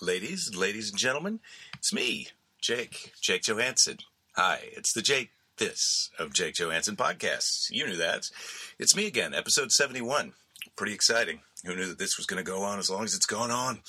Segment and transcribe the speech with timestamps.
[0.00, 1.40] Ladies, ladies and gentlemen.
[1.74, 2.28] It's me,
[2.58, 3.98] Jake, Jake Johannsen.
[4.34, 5.28] Hi, it's the Jake
[5.58, 7.66] this of Jake Johannsen podcasts.
[7.70, 8.30] You knew that.
[8.78, 10.32] It's me again, episode 71.
[10.74, 11.40] Pretty exciting.
[11.66, 13.80] Who knew that this was going to go on as long as it's gone on?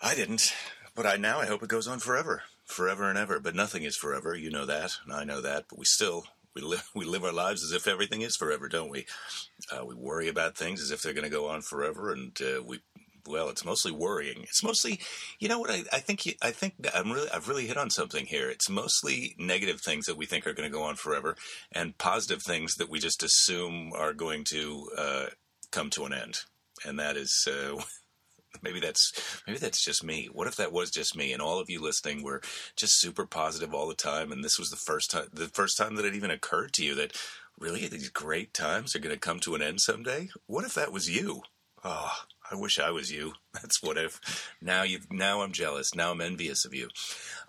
[0.00, 0.54] I didn't,
[0.94, 3.38] but I now I hope it goes on forever, forever and ever.
[3.38, 4.34] But nothing is forever.
[4.34, 5.66] You know that, and I know that.
[5.68, 8.90] But we still we live we live our lives as if everything is forever, don't
[8.90, 9.04] we?
[9.70, 12.62] Uh, we worry about things as if they're going to go on forever, and uh,
[12.62, 12.80] we
[13.28, 14.42] well, it's mostly worrying.
[14.42, 15.00] It's mostly,
[15.38, 15.70] you know what?
[15.70, 18.50] I, I think I think I'm really I've really hit on something here.
[18.50, 21.36] It's mostly negative things that we think are going to go on forever,
[21.72, 25.26] and positive things that we just assume are going to uh,
[25.70, 26.40] come to an end.
[26.86, 27.80] And that is uh,
[28.62, 29.12] maybe that's
[29.46, 30.28] maybe that's just me.
[30.32, 32.40] What if that was just me, and all of you listening were
[32.76, 35.96] just super positive all the time, and this was the first time the first time
[35.96, 37.12] that it even occurred to you that
[37.58, 40.28] really these great times are going to come to an end someday?
[40.46, 41.42] What if that was you?
[41.84, 42.12] Oh,
[42.50, 43.32] I wish I was you.
[43.54, 44.20] That's what if.
[44.60, 45.00] Now you.
[45.10, 45.94] Now I'm jealous.
[45.94, 46.88] Now I'm envious of you.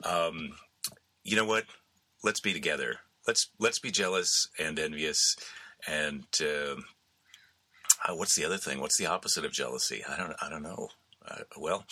[0.04, 0.52] Um,
[1.24, 1.66] you know what?
[2.24, 2.96] Let's be together.
[3.28, 5.36] Let's let's be jealous and envious.
[5.88, 6.76] And uh,
[8.10, 8.80] what's the other thing?
[8.80, 10.04] What's the opposite of jealousy?
[10.08, 10.34] I don't.
[10.42, 10.90] I don't know.
[11.26, 11.86] Uh, well,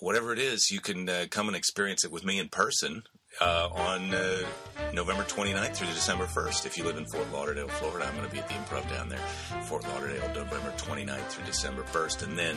[0.00, 3.02] whatever it is, you can uh, come and experience it with me in person
[3.40, 4.42] uh, on uh,
[4.92, 6.66] November 29th through December 1st.
[6.66, 9.08] If you live in Fort Lauderdale, Florida, I'm going to be at the Improv down
[9.08, 9.18] there.
[9.64, 12.24] Fort Lauderdale, November 29th through December 1st.
[12.24, 12.56] And then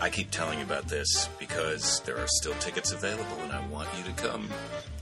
[0.00, 3.88] I keep telling you about this because there are still tickets available, and I want
[3.98, 4.48] you to come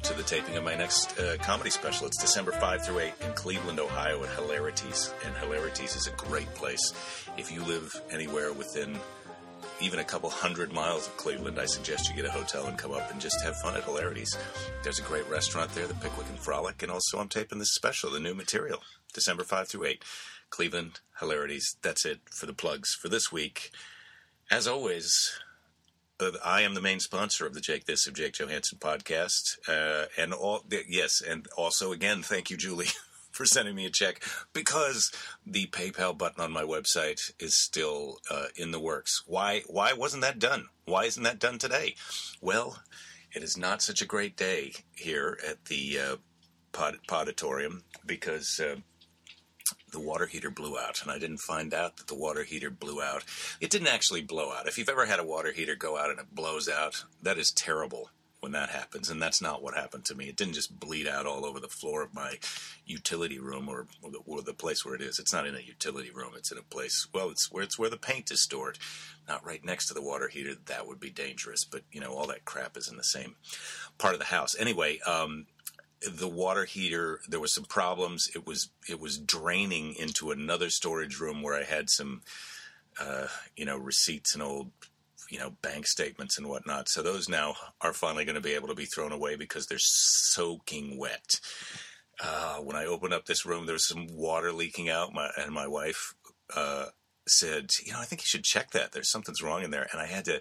[0.03, 2.07] to the taping of my next uh, comedy special.
[2.07, 5.15] It's December 5 through 8 in Cleveland, Ohio at Hilarities.
[5.25, 6.93] And Hilarities is a great place.
[7.37, 8.99] If you live anywhere within
[9.81, 12.93] even a couple hundred miles of Cleveland, I suggest you get a hotel and come
[12.93, 14.37] up and just have fun at Hilarities.
[14.83, 18.11] There's a great restaurant there, the Pickwick and Frolic, and also I'm taping this special,
[18.11, 20.05] the new material, December 5 through 8.
[20.51, 21.77] Cleveland, Hilarities.
[21.81, 23.71] That's it for the plugs for this week.
[24.51, 25.39] As always,
[26.21, 30.07] uh, I am the main sponsor of the Jake This of Jake Johannsen podcast, uh,
[30.19, 32.89] and all yes, and also again, thank you, Julie,
[33.41, 35.11] for sending me a check because
[35.47, 39.23] the PayPal button on my website is still uh, in the works.
[39.27, 39.63] Why?
[39.67, 40.67] Why wasn't that done?
[40.85, 41.95] Why isn't that done today?
[42.43, 42.83] Well,
[43.33, 46.17] it is not such a great day here at the uh,
[46.73, 48.61] pod, Podatorium because.
[48.61, 48.77] Uh,
[49.93, 53.03] the water heater blew out, and I didn't find out that the water heater blew
[53.03, 53.25] out.
[53.61, 54.69] It didn't actually blow out.
[54.69, 57.51] If you've ever had a water heater go out and it blows out, that is
[57.51, 58.09] terrible
[58.41, 60.29] when that happens, and that's not what happened to me.
[60.29, 62.39] It didn't just bleed out all over the floor of my
[62.87, 65.19] utility room or, or, the, or the place where it is.
[65.19, 66.33] It's not in a utility room.
[66.37, 67.07] It's in a place.
[67.13, 68.79] Well, it's where it's where the paint is stored,
[69.29, 70.55] not right next to the water heater.
[70.67, 71.65] That would be dangerous.
[71.65, 73.37] But you know, all that crap is in the same
[73.99, 74.57] part of the house.
[74.59, 75.47] Anyway, um,
[76.01, 78.31] the water heater there was some problems.
[78.35, 82.23] It was it was draining into another storage room where I had some.
[83.01, 84.73] Uh, you know, receipts and old
[85.31, 86.89] you know bank statements and whatnot.
[86.89, 89.79] So those now are finally going to be able to be thrown away because they're
[89.79, 91.41] soaking wet.
[92.23, 95.53] Uh, when I opened up this room, there was some water leaking out, my, and
[95.53, 96.13] my wife
[96.55, 96.87] uh,
[97.27, 98.93] said, "You know, I think you should check that.
[98.93, 100.41] There's something's wrong in there." And I had to.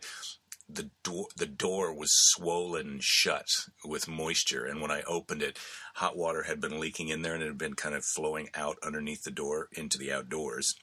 [0.71, 3.47] The door, the door was swollen shut
[3.83, 5.57] with moisture, and when I opened it,
[5.95, 8.77] hot water had been leaking in there, and it had been kind of flowing out
[8.83, 10.75] underneath the door into the outdoors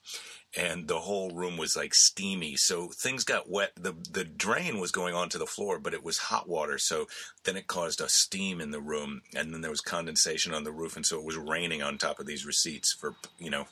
[0.56, 2.56] and the whole room was like steamy.
[2.56, 3.72] So things got wet.
[3.76, 6.78] The the drain was going onto the floor, but it was hot water.
[6.78, 7.06] So
[7.44, 10.72] then it caused a steam in the room, and then there was condensation on the
[10.72, 13.66] roof, and so it was raining on top of these receipts for you know.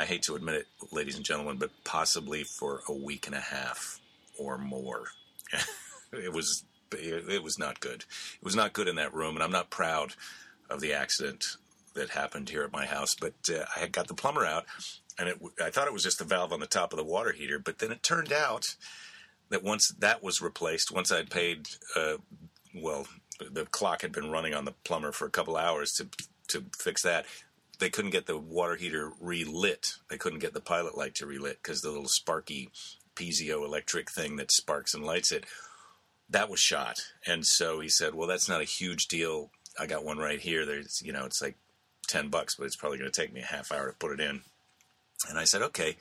[0.00, 3.40] I hate to admit it, ladies and gentlemen, but possibly for a week and a
[3.40, 3.98] half
[4.38, 5.08] or more.
[6.12, 8.04] it was it was not good.
[8.40, 10.14] It was not good in that room, and I'm not proud
[10.70, 11.44] of the accident
[11.94, 13.14] that happened here at my house.
[13.14, 14.64] But uh, I had got the plumber out,
[15.18, 17.32] and it, I thought it was just the valve on the top of the water
[17.32, 18.64] heater, but then it turned out
[19.50, 22.16] that once that was replaced, once I'd paid, uh,
[22.74, 23.06] well,
[23.38, 26.08] the clock had been running on the plumber for a couple hours to
[26.48, 27.26] to fix that.
[27.78, 29.94] They couldn't get the water heater relit.
[30.10, 32.70] They couldn't get the pilot light to relit because the little sparky
[33.18, 35.44] piezoelectric thing that sparks and lights it
[36.30, 37.00] that was shot.
[37.26, 39.50] And so he said, "Well, that's not a huge deal.
[39.78, 40.66] I got one right here.
[40.66, 41.56] There's, you know, it's like
[42.06, 44.20] ten bucks, but it's probably going to take me a half hour to put it
[44.20, 44.42] in."
[45.28, 45.96] And I said, okay.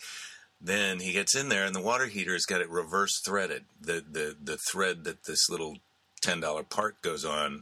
[0.59, 3.65] Then he gets in there, and the water heater's got it reverse threaded.
[3.79, 5.77] The the the thread that this little
[6.21, 7.61] ten dollar part goes on.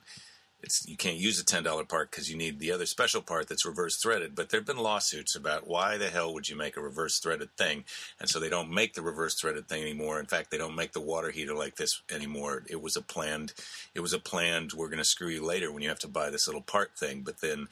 [0.66, 3.48] It's you can't use a ten dollar part because you need the other special part
[3.48, 4.34] that's reverse threaded.
[4.34, 7.84] But there've been lawsuits about why the hell would you make a reverse threaded thing,
[8.20, 10.20] and so they don't make the reverse threaded thing anymore.
[10.20, 12.64] In fact, they don't make the water heater like this anymore.
[12.68, 13.54] It was a planned,
[13.94, 14.74] it was a planned.
[14.74, 17.22] We're going to screw you later when you have to buy this little part thing.
[17.22, 17.68] But then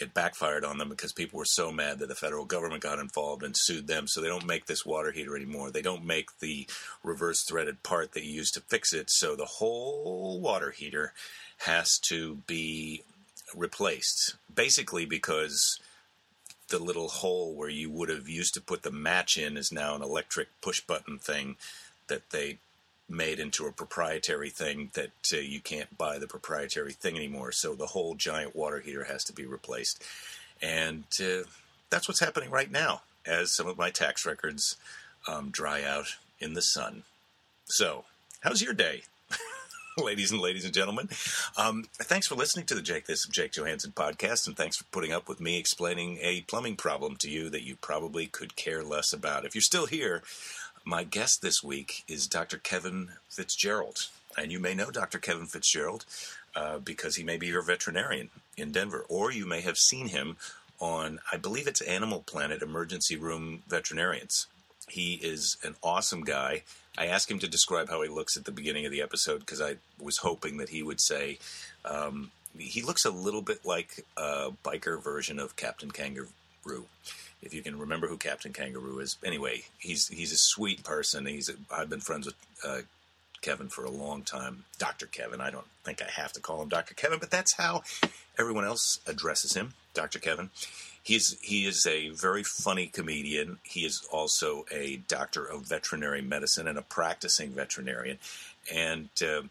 [0.00, 3.42] it backfired on them because people were so mad that the federal government got involved
[3.42, 4.06] and sued them.
[4.06, 5.70] So they don't make this water heater anymore.
[5.70, 6.66] They don't make the
[7.02, 9.10] reverse threaded part that you use to fix it.
[9.10, 11.12] So the whole water heater
[11.58, 13.02] has to be
[13.54, 15.80] replaced, basically because
[16.68, 19.94] the little hole where you would have used to put the match in is now
[19.94, 21.56] an electric push button thing
[22.08, 22.58] that they
[23.08, 27.52] made into a proprietary thing that uh, you can't buy the proprietary thing anymore.
[27.52, 30.02] So the whole giant water heater has to be replaced.
[30.60, 31.44] And uh,
[31.90, 34.76] that's what's happening right now as some of my tax records
[35.28, 37.02] um, dry out in the sun.
[37.66, 38.04] So,
[38.40, 39.02] how's your day?
[39.98, 41.08] ladies and ladies and gentlemen.
[41.56, 44.84] Um, thanks for listening to the Jake This of Jake Johannsen podcast, and thanks for
[44.84, 48.84] putting up with me explaining a plumbing problem to you that you probably could care
[48.84, 49.44] less about.
[49.44, 50.22] If you're still here,
[50.86, 52.58] my guest this week is Dr.
[52.58, 54.06] Kevin Fitzgerald.
[54.38, 55.18] And you may know Dr.
[55.18, 56.06] Kevin Fitzgerald
[56.54, 60.36] uh, because he may be your veterinarian in Denver, or you may have seen him
[60.78, 64.46] on, I believe it's Animal Planet Emergency Room Veterinarians.
[64.88, 66.62] He is an awesome guy.
[66.96, 69.60] I asked him to describe how he looks at the beginning of the episode because
[69.60, 71.38] I was hoping that he would say
[71.84, 76.28] um, he looks a little bit like a biker version of Captain Kangaroo
[77.46, 79.16] if you can remember who Captain Kangaroo is.
[79.24, 81.26] Anyway, he's he's a sweet person.
[81.26, 82.34] He's a, I've been friends with
[82.66, 82.80] uh,
[83.40, 84.64] Kevin for a long time.
[84.78, 85.06] Dr.
[85.06, 85.40] Kevin.
[85.40, 86.94] I don't think I have to call him Dr.
[86.94, 87.82] Kevin, but that's how
[88.38, 90.18] everyone else addresses him, Dr.
[90.18, 90.50] Kevin.
[91.02, 93.58] He's he is a very funny comedian.
[93.62, 98.18] He is also a doctor of veterinary medicine and a practicing veterinarian,
[98.74, 99.42] and uh,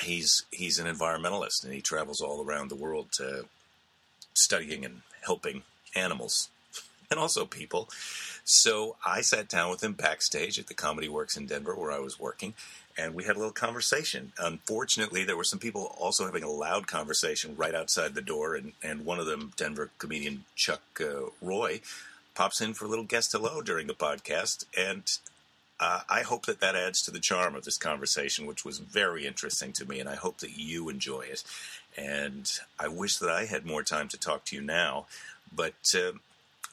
[0.00, 3.46] he's he's an environmentalist and he travels all around the world to
[4.34, 5.62] studying and helping
[5.94, 6.48] animals
[7.10, 7.88] and also people.
[8.44, 11.98] So I sat down with him backstage at the Comedy Works in Denver, where I
[11.98, 12.54] was working,
[12.96, 14.32] and we had a little conversation.
[14.38, 18.72] Unfortunately, there were some people also having a loud conversation right outside the door, and,
[18.82, 21.80] and one of them, Denver comedian Chuck uh, Roy,
[22.34, 25.18] pops in for a little guest hello during the podcast, and
[25.80, 29.26] uh, I hope that that adds to the charm of this conversation, which was very
[29.26, 31.42] interesting to me, and I hope that you enjoy it.
[31.96, 35.06] And I wish that I had more time to talk to you now,
[35.54, 36.12] but uh,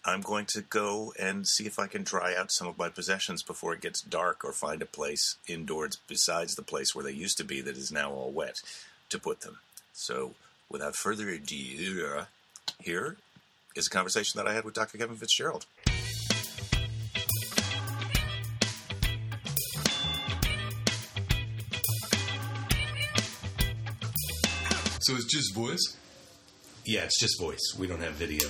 [0.04, 3.44] I'm going to go and see if I can dry out some of my possessions
[3.44, 7.38] before it gets dark or find a place indoors besides the place where they used
[7.38, 8.56] to be that is now all wet
[9.10, 9.60] to put them.
[9.94, 10.34] So,
[10.70, 12.26] without further ado,
[12.80, 13.18] here
[13.76, 14.98] is a conversation that I had with Dr.
[14.98, 15.68] Kevin Fitzgerald.
[25.02, 25.98] So it's just voice?
[26.86, 27.76] Yeah, it's just voice.
[27.78, 28.50] We don't have video.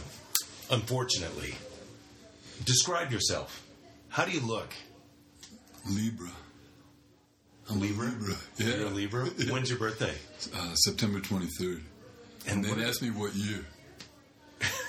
[0.72, 1.54] Unfortunately.
[2.64, 3.66] Describe yourself.
[4.08, 4.70] How do you look?
[5.90, 6.30] Libra.
[7.70, 8.06] I'm Libra?
[8.06, 8.36] Libra.
[8.58, 8.76] Yeah.
[8.76, 9.28] You're a Libra?
[9.38, 9.52] Yeah.
[9.52, 10.14] When's your birthday?
[10.56, 11.82] Uh, September 23rd.
[12.48, 13.66] And then ask me what year.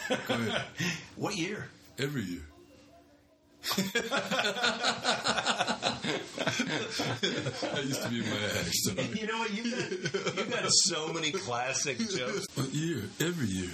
[0.27, 0.63] Go ahead.
[1.17, 1.69] What year?
[1.99, 2.43] Every year.
[7.23, 8.71] that used to be my act.
[8.73, 8.93] So.
[8.93, 9.53] You know what?
[9.55, 12.47] You've got, you've got so many classic jokes.
[12.55, 13.03] What year?
[13.21, 13.71] Every year.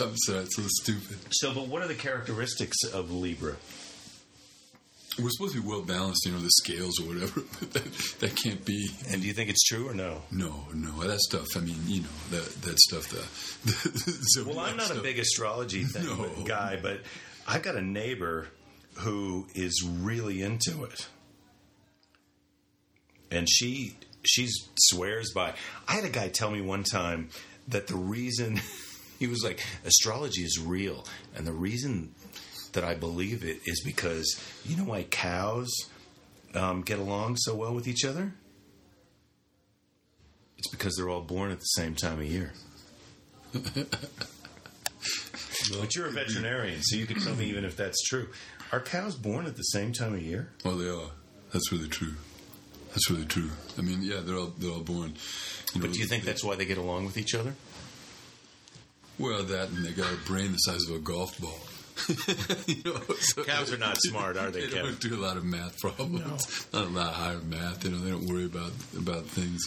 [0.00, 1.18] I'm sorry, it's so stupid.
[1.30, 3.56] So, but what are the characteristics of Libra?
[5.16, 7.84] We're supposed to be well balanced, you know, the scales or whatever, but that,
[8.18, 8.88] that can't be.
[9.10, 10.22] And do you think it's true or no?
[10.32, 11.46] No, no, that stuff.
[11.56, 13.08] I mean, you know, that that stuff.
[13.10, 16.16] The, the Well, I'm not a big astrology thing, No.
[16.36, 17.00] but- guy, but
[17.46, 18.48] I've got a neighbor
[18.98, 21.08] who is really into it,
[23.30, 24.48] and she she
[24.78, 25.54] swears by.
[25.86, 27.28] I had a guy tell me one time
[27.68, 28.60] that the reason
[29.18, 32.14] he was like astrology is real, and the reason
[32.72, 35.70] that I believe it is because you know why cows
[36.54, 38.32] um, get along so well with each other.
[40.56, 42.52] It's because they're all born at the same time of year.
[45.80, 48.28] But you're a veterinarian, so you can tell me even if that's true.
[48.72, 50.48] Are cows born at the same time of year?
[50.64, 51.10] Well, they are.
[51.52, 52.14] That's really true.
[52.90, 53.50] That's really true.
[53.78, 55.14] I mean, yeah, they're all they're all born.
[55.74, 57.54] You know, But do you think they- that's why they get along with each other?
[59.18, 61.60] well that and they got a brain the size of a golf ball?
[62.66, 64.84] you know, so Cows are not smart, are they, They Kevin?
[64.86, 66.66] don't do a lot of math problems.
[66.72, 67.84] Not a lot of higher math.
[67.84, 69.62] You know, they don't worry about about things.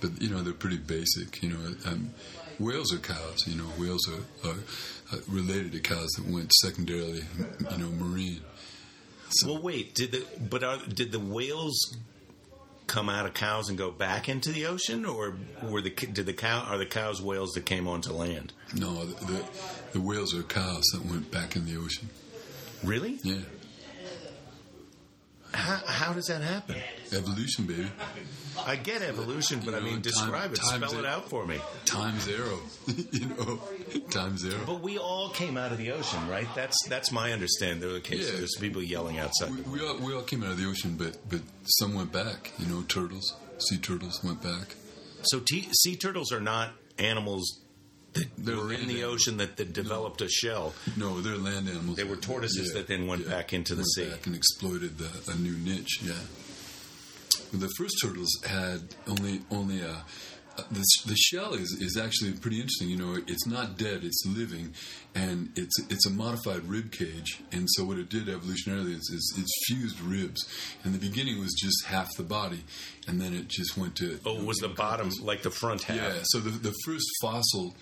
[0.00, 1.42] But you know, they're pretty basic.
[1.42, 2.10] You know, um,
[2.58, 3.46] whales are cows.
[3.46, 4.56] You know, whales are, are, uh
[5.12, 7.24] Uh, related to cows that went secondarily,
[7.72, 8.40] you know, marine.
[9.30, 9.94] So, Well, wait.
[9.94, 11.96] Did the but are, did the whales
[12.86, 16.32] come out of cows and go back into the ocean, or were the did the
[16.32, 18.52] cow are the cows whales that came onto land?
[18.74, 19.44] No, the, the,
[19.94, 22.08] the whales are cows that went back in the ocean.
[22.84, 23.18] Really?
[23.24, 23.38] Yeah.
[25.52, 26.76] How, how does that happen?
[27.12, 27.90] Evolution, baby.
[28.66, 30.56] I get evolution, but You I know, mean, time- describe it.
[30.56, 31.58] times Spell it it- out for me.
[31.84, 32.60] Time zero.
[33.12, 33.60] you know,
[34.10, 34.58] time zero.
[34.66, 36.46] But we all came out of the ocean, right?
[36.54, 37.80] That's that's my understanding.
[37.80, 38.30] There were cases.
[38.32, 38.38] Yeah.
[38.38, 39.50] There's people yelling outside.
[39.66, 42.52] We, we all we all came out of the ocean, but but some went back.
[42.58, 44.76] You know, turtles, sea turtles went back.
[45.22, 47.60] So t- sea turtles are not animals
[48.14, 49.22] that They're were in the animals.
[49.26, 50.74] ocean that, that developed a shell.
[50.96, 51.96] No, they're land animals.
[51.96, 54.08] They were tortoises that then went back into the sea.
[54.08, 56.00] back and exploited the, a new niche.
[56.02, 56.14] Yeah.
[57.52, 60.04] The first turtles had only only a.
[60.70, 62.90] The, the shell is, is actually pretty interesting.
[62.90, 64.74] You know, it's not dead; it's living,
[65.14, 67.40] and it's it's a modified rib cage.
[67.50, 70.46] And so, what it did evolutionarily is, is it's fused ribs.
[70.84, 72.62] In the beginning, was just half the body,
[73.08, 74.20] and then it just went to.
[74.26, 75.96] Oh, it was the bottom, like the front half.
[75.96, 77.74] Yeah, so the, the first fossil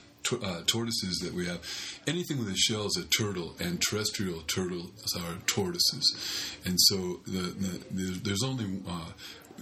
[0.42, 1.60] uh, tortoises that we have,
[2.06, 6.56] anything with a shell is a turtle, and terrestrial turtles are tortoises.
[6.64, 9.12] And so the, the, the, there's only uh,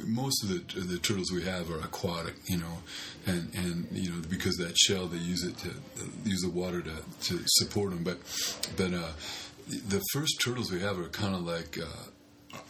[0.04, 2.78] most of the the turtles we have are aquatic, you know,
[3.26, 5.70] and and you know because that shell they use it to
[6.24, 8.02] use the water to, to support them.
[8.02, 8.18] But
[8.76, 9.12] but uh,
[9.68, 11.78] the first turtles we have are kind of like.
[11.78, 12.10] Uh,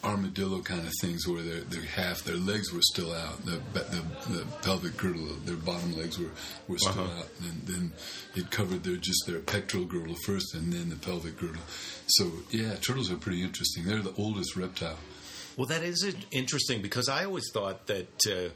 [0.05, 4.03] armadillo kind of things where they're, they're half their legs were still out the, the
[4.33, 6.31] the pelvic girdle their bottom legs were,
[6.69, 7.19] were still Uh-huh.
[7.21, 7.93] out and then
[8.35, 11.63] it covered their just their pectoral girdle first and then the pelvic girdle
[12.07, 14.99] so yeah turtles are pretty interesting they're the oldest reptile
[15.57, 18.51] Well, that is interesting because I always thought that uh,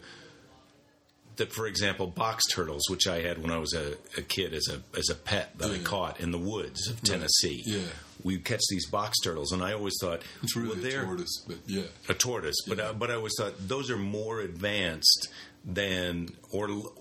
[1.36, 4.68] that, for example, box turtles, which I had when I was a, a kid as
[4.68, 7.62] a as a pet that I caught in the woods of Tennessee.
[7.64, 7.78] Yeah.
[8.24, 11.44] We catch these box turtles, and I always thought, it's really well, a they're tortoise
[11.48, 15.28] but yeah a tortoise, but uh, but I always thought those are more advanced
[15.64, 16.94] than or l-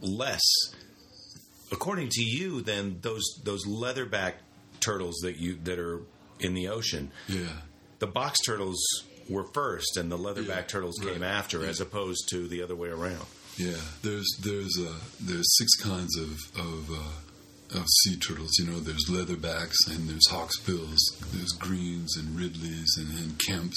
[0.00, 0.42] less,
[1.72, 4.34] according to you, than those those leatherback
[4.80, 6.00] turtles that you that are
[6.40, 7.10] in the ocean.
[7.28, 7.48] yeah
[7.98, 8.78] The box turtles
[9.28, 11.68] were first, and the leatherback Yeah, turtles came right, after, yeah.
[11.68, 13.26] as opposed to the other way around.
[13.58, 17.12] Yeah, there's there's uh, there's six kinds of of, uh,
[17.74, 18.58] of sea turtles.
[18.58, 20.98] You know, there's leatherbacks and there's hawksbills,
[21.32, 23.76] there's greens and ridleys and, and kemps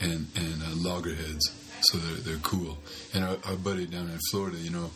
[0.00, 1.50] and and uh, loggerheads.
[1.82, 2.78] So they're they're cool.
[3.14, 4.90] And our, our buddy down in Florida, you know,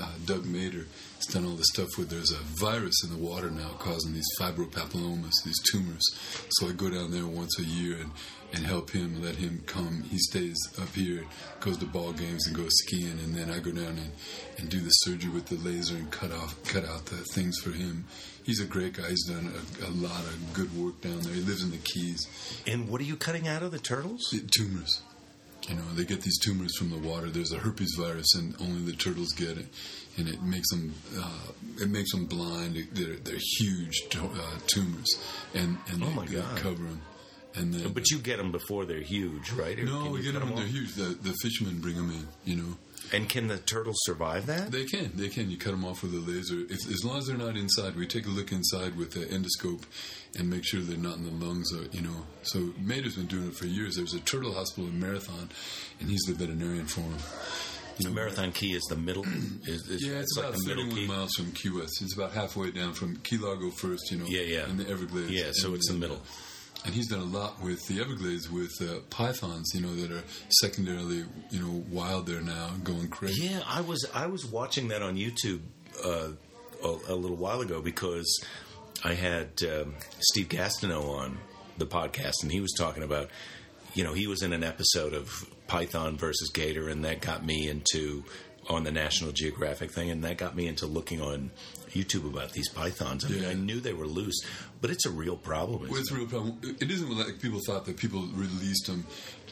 [0.00, 0.86] uh, Doug Mader,
[1.16, 4.28] has done all the stuff where there's a virus in the water now causing these
[4.40, 6.04] fibropapillomas, these tumors.
[6.50, 8.10] So I go down there once a year and,
[8.52, 10.04] and help him, let him come.
[10.10, 11.24] He stays up here,
[11.60, 14.12] goes to ball games and goes skiing, and then I go down and,
[14.58, 17.70] and do the surgery with the laser and cut off cut out the things for
[17.70, 18.04] him.
[18.44, 19.10] He's a great guy.
[19.10, 19.52] He's done
[19.82, 21.34] a, a lot of good work down there.
[21.34, 22.26] He lives in the Keys.
[22.66, 24.34] And what are you cutting out of the turtles?
[24.50, 25.02] Tumors.
[25.68, 27.28] You know, they get these tumors from the water.
[27.28, 29.66] There's a herpes virus, and only the turtles get it,
[30.16, 32.76] and it makes them uh, it makes them blind.
[32.92, 35.08] They're, they're huge uh, tumors,
[35.54, 37.02] and and Oh they, my they cover them.
[37.54, 39.76] And then, But you get them before they're huge, right?
[39.82, 40.94] No, we get them when they're huge.
[40.94, 42.28] The, the fishermen bring them in.
[42.44, 42.76] You know,
[43.12, 44.70] And can the turtles survive that?
[44.70, 45.50] they can, they can.
[45.50, 46.60] You cut them off with a laser.
[46.68, 49.82] If, as long as they're not inside, we take a look inside with the endoscope
[50.36, 51.72] and make sure they're not in the lungs.
[51.72, 53.96] Or you know, so Mader's been doing it for years.
[53.96, 55.48] There's a turtle hospital in Marathon,
[56.00, 57.18] and he's the veterinarian for them.
[57.98, 59.24] You know, Marathon Key is the middle.
[59.64, 62.00] Is, is, Yeah, it's, like about middle 31 miles from Key West.
[62.00, 64.24] It's about halfway down from Key Largo first, you know.
[64.28, 64.68] Yeah, yeah.
[64.68, 65.32] And the Everglades.
[65.32, 66.18] Yeah, so it's the middle.
[66.18, 70.12] uh, And he's done a lot with the Everglades with uh, pythons, you know, that
[70.12, 73.48] are secondarily, you know, wild there now, going crazy.
[73.48, 75.62] Yeah, I was I was watching that on YouTube
[76.04, 76.28] uh,
[76.84, 78.28] a, a little while ago because
[79.04, 81.38] I had um, Steve Gastineau on
[81.76, 83.30] the podcast, and he was talking about,
[83.94, 87.68] you know, he was in an episode of Python versus Gator, and that got me
[87.68, 88.24] into
[88.68, 91.50] on the National Geographic thing, and that got me into looking on
[91.90, 93.24] YouTube about these pythons.
[93.24, 93.50] I mean, Yeah.
[93.50, 94.40] I knew they were loose,
[94.80, 95.88] but it's a real problem.
[95.88, 96.58] Well, It's a real problem.
[96.62, 99.06] It isn't like people thought that people released them.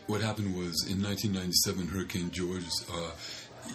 [0.07, 3.11] What happened was in 1997, Hurricane George, uh,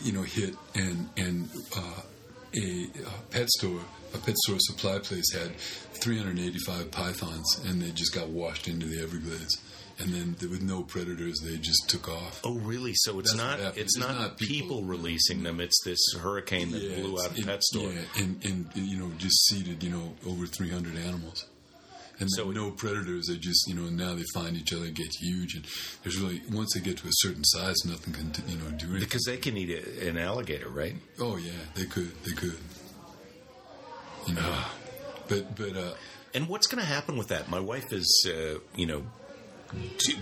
[0.03, 2.01] you know, hit, and and uh,
[2.55, 2.87] a,
[3.31, 3.79] pet store,
[4.13, 9.01] a pet store supply place had 385 pythons, and they just got washed into the
[9.01, 9.57] Everglades.
[9.99, 12.41] And then with no predators, they just took off.
[12.43, 12.93] Oh, really?
[12.95, 15.59] So it's That's not it's, not, not people, people- releasing them.
[15.59, 17.91] It's this hurricane that blew out a pet store.
[17.91, 21.45] Yeah, and, and you know, just seeded, you know, over 300 animals.
[22.21, 23.25] And So no predators.
[23.27, 25.65] They just, you know, now they find each other, and get huge, and
[26.03, 28.99] there's really once they get to a certain size, nothing can, you know, do anything.
[28.99, 30.95] Because they can eat a, an alligator, right?
[31.19, 32.57] oh yeah, they could, they could.
[34.27, 34.55] You know,
[35.27, 35.93] but but uh,
[36.35, 37.49] And what's going to happen with that?
[37.49, 39.03] My wife is, uh, you know,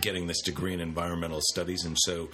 [0.01, 2.29] getting this degree in environmental studies, and so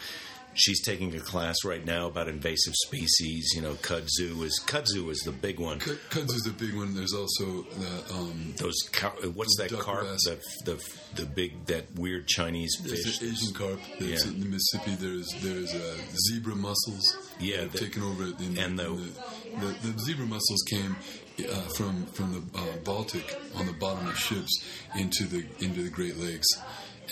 [0.56, 3.52] she's taking a class right now about invasive species.
[3.56, 5.80] You know, kudzu is kudzu is the big one.
[5.80, 6.96] Kudzu is the big one.
[6.96, 10.02] There's also the um, Those car- what's that carp?
[10.06, 13.20] The, the the big that weird Chinese fish.
[13.20, 13.80] the Asian carp.
[14.00, 14.18] Yeah.
[14.24, 14.96] in the Mississippi.
[14.96, 15.98] There's there's uh,
[16.30, 17.18] zebra mussels.
[17.40, 18.24] Yeah, the- taken over.
[18.24, 19.14] In, and the- in
[19.60, 20.96] the, the, the zebra mussels came
[21.40, 24.64] uh, from from the uh, Baltic on the bottom of ships
[24.96, 26.48] into the into the Great Lakes.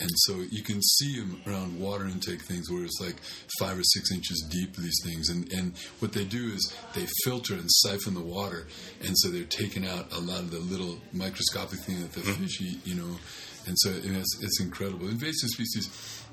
[0.03, 3.15] And so you can see them around water intake things where it's like
[3.57, 4.75] five or six inches deep.
[4.75, 8.67] These things, and and what they do is they filter and siphon the water,
[9.01, 12.43] and so they're taking out a lot of the little microscopic thing that the mm-hmm.
[12.43, 12.85] fish eat.
[12.85, 13.17] You know,
[13.65, 15.07] and so it's, it's incredible.
[15.07, 15.89] Invasive species.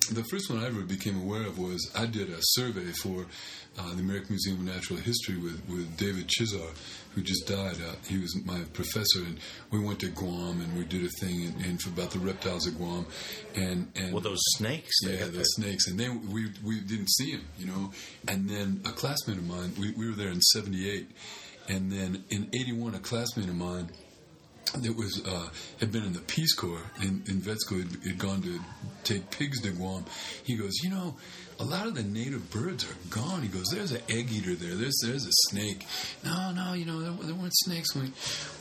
[0.08, 3.26] The first one I ever became aware of was I did a survey for
[3.78, 6.74] uh, the American Museum of Natural History with, with David Chiszar,
[7.14, 7.76] who just died.
[7.76, 9.38] Uh, he was my professor, and
[9.70, 12.76] we went to Guam and we did a thing in, in, about the reptiles of
[12.76, 13.06] Guam.
[13.54, 14.96] And, and well, those snakes.
[15.02, 17.92] yeah, the snakes, and then we we didn't see him, you know.
[18.26, 21.08] And then a classmate of mine, we, we were there in '78,
[21.68, 23.90] and then in '81, a classmate of mine
[24.74, 25.48] that was uh,
[25.80, 28.60] had been in the Peace Corps in, in vet school had, had gone to
[29.02, 30.04] take pigs to Guam.
[30.44, 31.16] He goes, you know,
[31.58, 33.42] a lot of the native birds are gone.
[33.42, 34.76] He goes, there's an egg eater there.
[34.76, 35.86] There's there's a snake.
[36.24, 37.94] No, no, you know, there, there weren't snakes.
[37.94, 38.12] We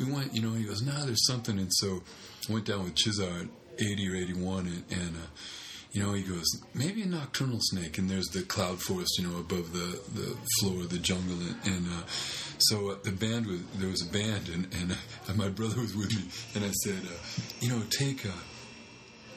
[0.03, 0.53] we went, you know.
[0.53, 1.60] He goes, no, there's something.
[1.60, 2.01] And so
[2.50, 3.48] went down with at
[3.79, 4.84] 80 or 81, and.
[4.91, 5.27] and uh,
[5.91, 9.39] you know, he goes, maybe a nocturnal snake, and there's the cloud forest, you know,
[9.39, 12.05] above the, the floor of the jungle, and, and uh,
[12.60, 15.96] so uh, the band was there was a band, and and uh, my brother was
[15.96, 16.24] with me,
[16.55, 17.17] and I said, uh,
[17.60, 18.29] you know, take uh,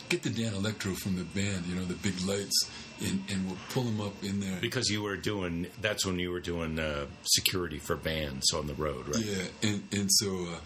[0.09, 2.69] get the Dan Electro from the band, you know, the big lights,
[3.01, 4.59] and and we'll pull them up in there.
[4.61, 5.69] because you were doing.
[5.81, 9.25] That's when you were doing uh, security for bands on the road, right?
[9.25, 10.59] Yeah, and and so uh,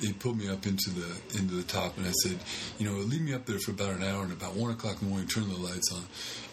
[0.00, 2.38] they pulled me up into the into the top, and I said,
[2.78, 5.08] you know, leave me up there for about an hour, and about one o'clock in
[5.08, 6.04] the morning, turn the lights on.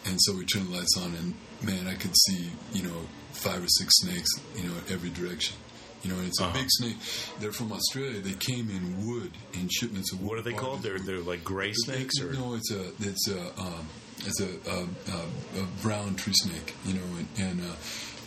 [0.06, 3.02] And so we turned the lights on, and man, I could see, you know,
[3.34, 5.56] five or six snakes, you know, in every direction.
[6.04, 6.54] You know, and it's a Uh-huh.
[6.54, 6.96] big snake.
[7.42, 8.22] They're from Australia.
[8.22, 10.30] They came in wood in shipments of wood.
[10.30, 10.82] What are they called?
[10.82, 13.86] They're they're like gray snakes, or no, it's a it's a um,
[14.20, 17.74] it's a, um, uh, a brown tree snake, you know, and, and uh,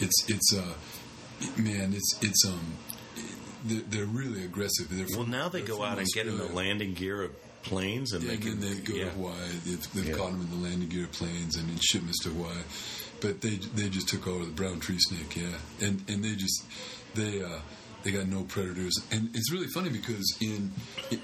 [0.00, 0.74] it's it's uh,
[1.56, 2.74] man, it's it's um,
[3.64, 4.88] they're, they're really aggressive.
[4.90, 8.12] They're well, from- now they go out and get in the landing gear of planes,
[8.12, 9.04] and Yeah, they and can then they go yeah.
[9.04, 9.48] to Hawaii.
[9.64, 10.16] They've, they've Yeah.
[10.16, 12.62] caught them in the landing gear of planes and in shipments to Hawaii.
[13.20, 16.64] But they they just took over the brown tree snake, yeah, and and they just
[17.14, 17.60] they uh,
[18.02, 20.72] they got no predators, and it's really funny because in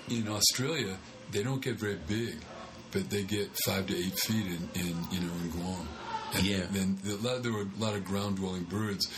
[0.09, 0.97] in Australia
[1.33, 2.37] they don't get very big,
[2.93, 5.89] but they get five to eight feet in, in you know in Guam.
[6.35, 6.67] And Yeah.
[6.71, 9.09] then the, there were a lot of ground dwelling birds,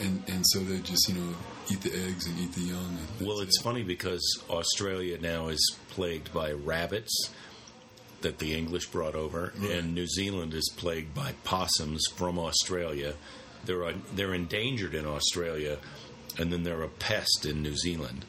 [0.00, 1.34] and and so they just you know
[1.70, 2.98] eat the eggs and eat the young.
[3.18, 3.62] And Well, it's it.
[3.62, 7.30] funny because Australia now is plagued by rabbits
[8.20, 9.70] that the English brought over, Right.
[9.70, 13.14] and New Zealand is plagued by possums from Australia.
[13.64, 15.78] They're they're endangered in Australia,
[16.36, 18.24] and then they're a pest in New Zealand.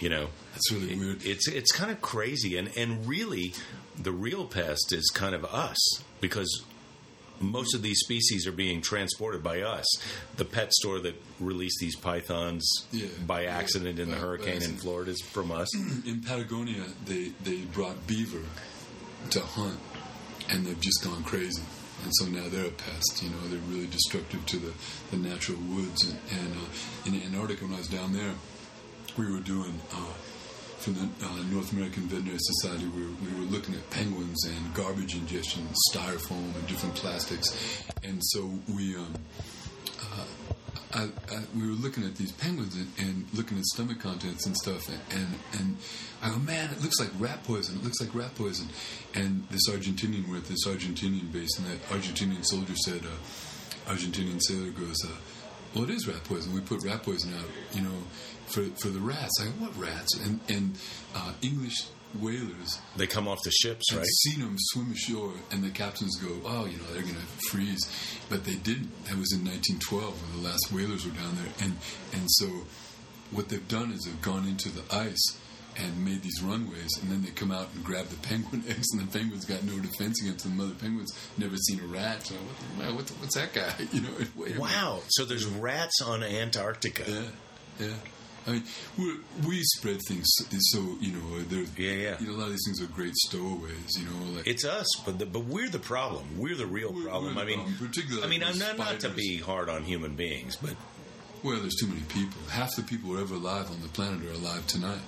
[0.00, 1.24] You know, That's really It- weird.
[1.26, 3.54] It's it's kind of crazy, and and really,
[4.00, 5.78] the real pest is kind of us
[6.20, 6.62] because
[7.40, 9.84] most of these species are being transported by us.
[10.36, 13.06] The pet store that released these pythons Yeah.
[13.26, 13.56] by Yeah.
[13.58, 14.76] accident in the hurricane in.
[14.76, 15.74] Florida is from us.
[16.06, 18.42] in Patagonia, they they brought beaver
[19.30, 19.78] to hunt,
[20.50, 21.62] and they've just gone crazy.
[22.02, 23.22] And so now they're a pest.
[23.22, 24.72] You know, they're really destructive to the,
[25.10, 26.04] the natural woods.
[26.04, 28.34] And, and uh, in Antarctica, when I was down there,
[29.16, 30.12] we were doing uh,
[30.84, 32.84] for the uh, North American Veterinary Society.
[32.86, 37.86] We were, we were looking at penguins and garbage ingestion, styrofoam and different plastics.
[38.02, 38.96] And so we.
[38.96, 39.14] Um,
[40.92, 44.56] I, I, we were looking at these penguins and, and looking at stomach contents and
[44.56, 45.76] stuff, and, and and
[46.22, 47.78] I go, man, it looks like rat poison.
[47.78, 48.68] It looks like rat poison.
[49.12, 54.40] And this Argentinian, we're at this Argentinian base, and that Argentinian soldier said, uh, Argentinian
[54.40, 55.08] sailor goes, uh,
[55.74, 56.54] well, it is rat poison.
[56.54, 57.98] We put rat poison out, you know,
[58.46, 59.32] for for the rats.
[59.40, 60.16] I go, what rats?
[60.18, 60.78] And and
[61.14, 61.74] uh, English
[62.20, 64.06] whalers They come off the ships, I've right?
[64.06, 67.80] seen them swim ashore, and the captains go, "Oh, you know, they're going to freeze,"
[68.28, 68.90] but they didn't.
[69.06, 71.76] That was in 1912 when the last whalers were down there, and
[72.12, 72.46] and so
[73.30, 75.38] what they've done is they've gone into the ice
[75.76, 79.06] and made these runways, and then they come out and grab the penguin eggs, and
[79.08, 80.56] the penguins got no defense against them.
[80.56, 82.26] Mother penguins never seen a rat.
[82.26, 83.72] So what the, what the, what's that guy?
[83.92, 84.60] You know?
[84.60, 85.00] Wow!
[85.08, 87.04] So there's rats on Antarctica.
[87.10, 87.94] Yeah, yeah.
[88.46, 88.64] I mean,
[88.98, 89.16] we
[89.48, 90.26] we spread things
[90.70, 91.40] so you know.
[91.48, 92.16] There's Yeah, yeah.
[92.20, 93.96] You know, a lot of these things are great stowaways.
[93.98, 96.24] You know, like It's us, but the, but we're the problem.
[96.36, 97.34] We're the real We're- problem.
[97.36, 99.82] we're I the mean, problem, particularly I mean, I'm not, not to be hard on
[99.84, 100.76] human beings, but
[101.42, 102.38] Well, there's too many people.
[102.50, 105.00] Half the people who are ever alive on the planet are alive tonight,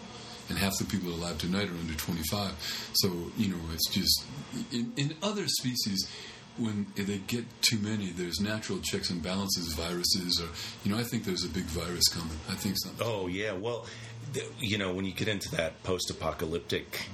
[0.48, 2.90] and half the people alive tonight are under 25.
[2.94, 4.24] So you know, it's just
[4.72, 6.09] in, in other species,
[6.59, 10.48] when they get too many, there's natural checks and balances, viruses, or
[10.85, 12.38] you know, I think there's a big virus coming.
[12.48, 12.90] I think so.
[13.00, 13.87] Oh yeah, well,
[14.32, 17.09] th- you know, when you get into that post-apocalyptic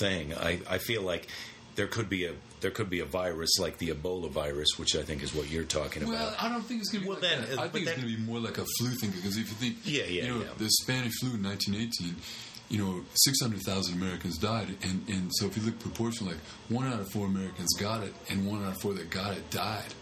[0.00, 1.28] thing, I, I feel like
[1.74, 5.02] there could be a there could be a virus like the Ebola virus, which I
[5.02, 6.42] think is what you're talking Well, about.
[6.42, 7.58] I don't think it's going to be Well, like then, that.
[7.58, 9.54] uh, I think it's going to be more like a flu thing because if you
[9.56, 10.48] think, Yeah, yeah, you know, yeah.
[10.58, 12.16] the Spanish flu in 1918,
[12.68, 16.98] you know, 600,000 Americans died, and and so if you look proportional, like one out
[16.98, 19.94] of four Americans got it, and one out of four that got it died.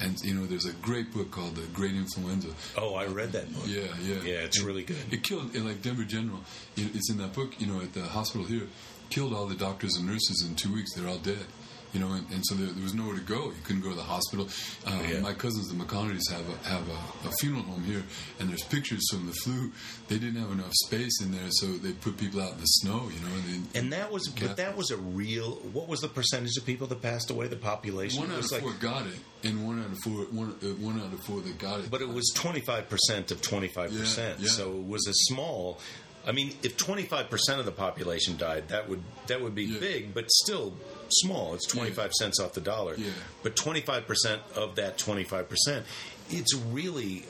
[0.00, 2.48] And you know, there's a great book called The Great Influenza.
[2.76, 3.64] oh, I read that book.
[3.66, 4.96] Yeah, yeah, Yeah, it's And really good.
[5.10, 6.40] It killed, and like Denver General,
[6.76, 7.60] you it's in that book.
[7.60, 8.66] You know, at the hospital here,
[9.10, 10.94] killed all the doctors and nurses in two weeks.
[10.94, 11.46] They're all dead.
[11.94, 13.44] You know, and, and so there, there was nowhere to go.
[13.46, 14.48] You couldn't go to the hospital.
[14.84, 15.20] Uh, Yeah.
[15.20, 18.02] My cousins, the McConaughey's, have a, have a, a funeral home here,
[18.40, 19.70] and there's pictures from the flu.
[20.08, 23.08] They didn't have enough space in there, so they put people out in the snow.
[23.14, 25.52] You know, and, they, And that was, but that was a real.
[25.72, 27.46] What was the percentage of people that passed away?
[27.46, 28.20] The population.
[28.22, 29.14] one out of four got it,
[29.48, 31.90] and one out of four, one, uh, one out of four that got it.
[31.90, 33.92] But it was 25% of 25%.
[34.18, 34.48] Yeah, yeah.
[34.48, 35.78] So it was a small
[36.26, 39.78] I mean, if 25% of the population died, that would that would be Yeah.
[39.78, 40.74] big, but still
[41.10, 41.54] small.
[41.54, 42.94] It's 25 cents off the dollar.
[42.96, 43.10] Yeah.
[43.42, 45.82] But 25% of that 25%,
[46.30, 47.24] it's really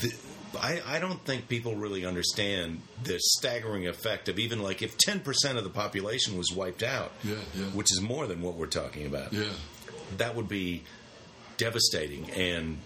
[0.00, 0.12] the,
[0.60, 5.22] I, I don't think people really understand the staggering effect of even like if 10%
[5.56, 7.64] of the population was wiped out, Yeah, yeah.
[7.66, 9.44] which is more than what we're talking about yeah.
[10.18, 10.82] that would be
[11.58, 12.78] devastating and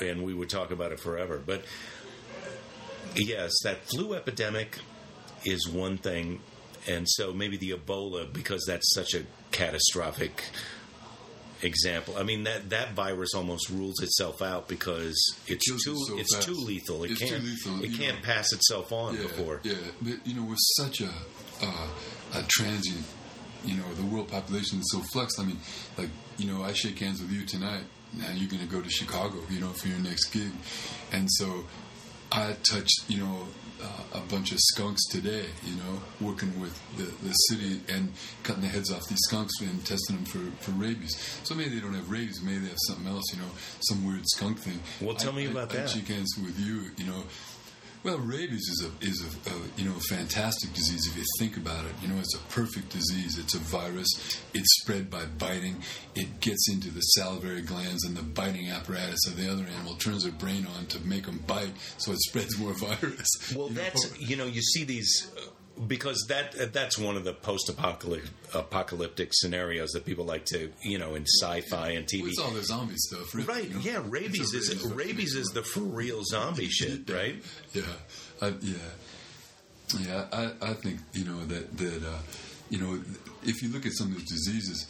[0.00, 1.62] and we would talk about it forever but
[3.14, 4.78] yes that flu epidemic
[5.44, 6.40] is one thing
[6.88, 10.44] and so maybe the ebola because that's such a catastrophic
[11.62, 15.14] example i mean that that virus almost rules itself out because
[15.46, 16.46] it's kills too it's fast.
[16.48, 18.24] too lethal it It's can't lethal, it can't know.
[18.24, 21.10] pass itself on yeah, before Yeah, but you know, with such a
[21.62, 21.88] uh,
[22.34, 23.04] a transient,
[23.66, 25.38] you know, the world population is so flux.
[25.38, 25.58] I mean,
[25.98, 27.82] like you know, I shake hands with you tonight.
[28.14, 30.50] Now you're going to go to Chicago, you know, for your next gig,
[31.12, 31.66] and so
[32.32, 33.46] I touched, you know.
[33.82, 38.12] Uh, a bunch of skunks today, you know, working with the, the city and
[38.42, 41.16] cutting the heads off these skunks and testing them for, for rabies.
[41.44, 43.48] So maybe they don't have rabies, maybe they have something else, you know,
[43.88, 44.78] some weird skunk thing.
[45.00, 45.90] Well, tell I- me I- about I that.
[45.90, 47.22] shake hands with you, you know.
[48.02, 51.58] Well, rabies is a is a, a you know a fantastic disease if you think
[51.58, 51.92] about it.
[52.00, 53.38] You know, it's a perfect disease.
[53.38, 54.08] It's a virus.
[54.54, 55.82] It's spread by biting.
[56.14, 60.22] It gets into the salivary glands, and the biting apparatus of the other animal turns
[60.22, 63.28] their brain on to make them bite, so it spreads more virus.
[63.54, 63.82] Well, you know?
[63.82, 65.50] that's you know you see these uh,
[65.86, 71.24] because that that's one of the post-apocalyptic scenarios that people like to you know in
[71.24, 72.22] sci-fi and TV.
[72.22, 73.68] Well, it's all the zombie stuff, really, Right?
[73.68, 73.80] you know?
[73.80, 77.36] Yeah, rabies is rabies rabies is the for real zombie shit, right?
[77.72, 77.82] Yeah,
[78.42, 78.74] I, yeah,
[80.00, 80.26] yeah.
[80.32, 82.18] I, I think you know that that uh,
[82.68, 83.00] you know
[83.42, 84.86] if you look at some of the diseases,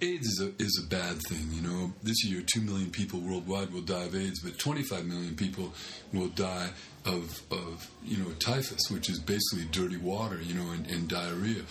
[0.00, 1.48] AIDS is a is a bad thing.
[1.52, 5.34] You know, this year two million people worldwide will die of AIDS, but 25 million
[5.34, 5.72] people
[6.12, 6.70] will die
[7.04, 10.40] of of you know typhus, which is basically dirty water.
[10.40, 11.62] You know, and, and diarrhea.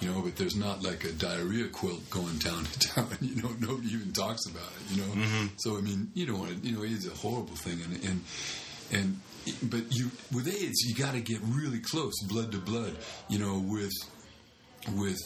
[0.00, 3.08] You know, but there's not like a diarrhea quilt going town to town.
[3.20, 4.96] You know, nobody even talks about it.
[4.96, 5.46] You know, mm-hmm.
[5.58, 6.68] so I mean, you don't want to.
[6.68, 8.20] You know, AIDS is a horrible thing, and and
[8.92, 9.20] and
[9.70, 12.96] but you with AIDS, you got to get really close, blood to blood.
[13.28, 13.92] You know, with
[14.96, 15.18] with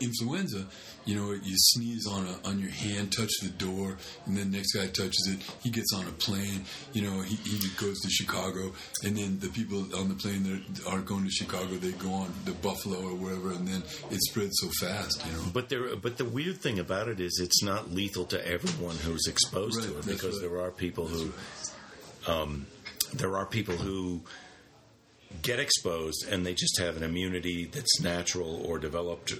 [0.00, 0.66] influenza,
[1.06, 4.72] you know, you sneeze on a on your hand, touch the door, and then next
[4.72, 5.40] guy touches it.
[5.62, 6.64] He gets on a plane.
[6.92, 8.72] You know, he, he goes to Chicago,
[9.04, 12.34] and then the people on the plane that aren't going to Chicago, they go on
[12.44, 15.24] to Buffalo or wherever, and then it spreads so fast.
[15.24, 15.44] You know.
[15.52, 19.26] But there, but the weird thing about it is it's not lethal to everyone who's
[19.28, 20.50] exposed to it because right.
[20.50, 21.32] there are people who,
[22.26, 22.66] um,
[23.14, 24.22] there are people who
[25.42, 29.34] get exposed and they just have an immunity that's natural or developed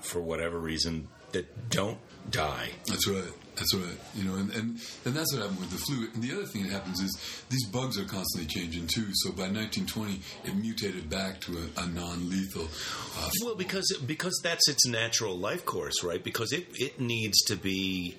[0.00, 1.98] for whatever reason that don't
[2.30, 2.70] die.
[2.86, 3.32] That's right.
[3.56, 3.98] That's right.
[4.14, 6.06] You know, and, and, and that's what happened with the flu.
[6.14, 9.06] And the other thing that happens is these bugs are constantly changing too.
[9.14, 12.68] So by 1920, it mutated back to a, a non-lethal.
[13.18, 16.22] Uh, Well, because because that's its natural life course, right?
[16.22, 18.16] Because it it needs to be.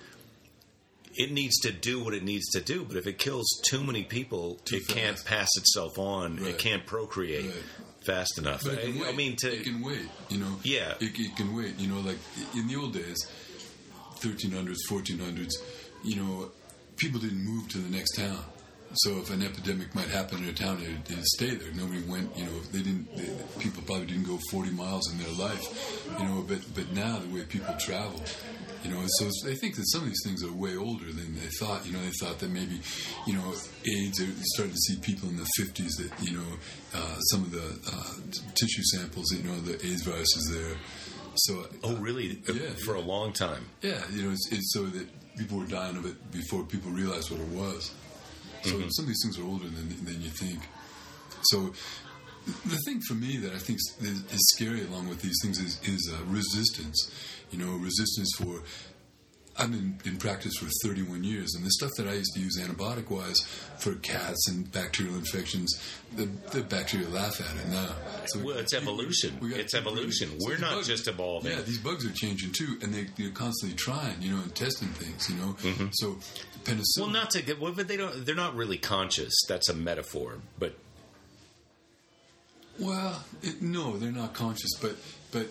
[1.16, 4.04] It needs to do what it needs to do, but if it kills too many
[4.04, 6.38] people, Too it can't pass itself on.
[6.38, 6.50] Right.
[6.50, 7.64] It can't procreate Right.
[8.06, 8.64] fast enough.
[8.64, 9.14] but it can I, wait.
[9.14, 10.08] I mean, to it can wait.
[10.30, 10.60] You know.
[10.64, 10.94] Yeah.
[11.00, 11.78] It, it can wait.
[11.80, 12.18] You know, like
[12.56, 13.18] in the old days,
[14.20, 15.54] 1300s, 1400s.
[16.04, 16.52] You know,
[16.98, 18.44] people didn't move to the next town.
[18.94, 21.72] So if an epidemic might happen in a town, it'd, it'd stay there.
[21.74, 22.36] Nobody went.
[22.36, 23.16] You know, they didn't.
[23.16, 26.08] They, people probably didn't go 40 miles in their life.
[26.20, 28.20] You know, but but now the way people travel.
[28.84, 31.48] You know, so they think that some of these things are way older than they
[31.60, 31.86] thought.
[31.86, 32.80] You know, they thought that maybe,
[33.28, 34.20] you know, AIDS.
[34.20, 36.48] They're starting to see people in the 50s that you know,
[36.96, 39.32] uh, some of the uh, t- tissue samples.
[39.34, 40.78] You know, the AIDS virus is there.
[41.36, 42.42] So Oh, really?
[42.48, 43.66] Uh, Yeah, For a long time.
[43.82, 47.32] yeah, you know, it's, it's so that people were dying of it before people realized
[47.32, 47.92] what it was.
[48.64, 48.90] So Mm-hmm.
[48.90, 50.60] some of these things are older than, than you think.
[51.52, 51.74] So
[52.66, 55.80] the thing for me that I think is, is scary along with these things is,
[55.84, 57.12] is uh, resistance.
[57.52, 58.62] You know, resistance for.
[59.58, 62.58] I've been in practice for 31 years, and the stuff that I used to use
[62.62, 63.42] antibiotic wise
[63.78, 65.78] for cats and bacterial infections,
[66.16, 67.90] the, the bacteria laugh at it now.
[68.28, 69.38] So Well, it's evolution.
[69.42, 70.30] we It's evolution.
[70.40, 71.52] We're not bugs- just evolving.
[71.52, 74.88] Yeah, these bugs are changing too, and they, they're constantly trying, you know, and testing
[74.90, 75.58] things, you know.
[75.92, 76.20] So
[76.64, 76.78] penicillin.
[76.78, 77.02] Mm-hmm.
[77.02, 77.60] Well, not to get.
[77.60, 78.26] Well, but they don't.
[78.26, 79.34] They're not really conscious.
[79.50, 80.36] That's a metaphor.
[80.58, 80.76] But
[82.80, 84.96] Well, it, no, they're not conscious, but
[85.34, 85.48] but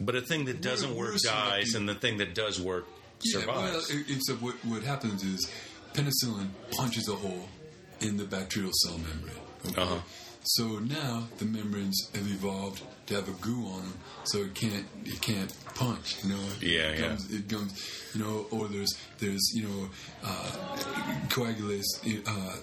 [0.00, 2.86] but a thing that doesn't We're- work we're dies, and the thing that does work
[3.22, 3.90] yeah, well, survives.
[3.90, 5.50] it- except what what happens is
[5.94, 7.48] penicillin punches a hole
[8.00, 9.36] in the bacterial cell membrane.
[9.68, 9.82] Okay?
[9.82, 9.98] Uh-huh.
[10.42, 14.86] So now the membranes have evolved to have a goo on them, so it can't
[15.04, 16.16] it can't punch.
[16.24, 17.08] You know, Yeah, it yeah.
[17.08, 17.70] comes, It comes,
[18.14, 19.90] you know, or there's there's you know
[20.24, 20.50] uh,
[21.28, 21.90] coagulase
[22.26, 22.56] uh,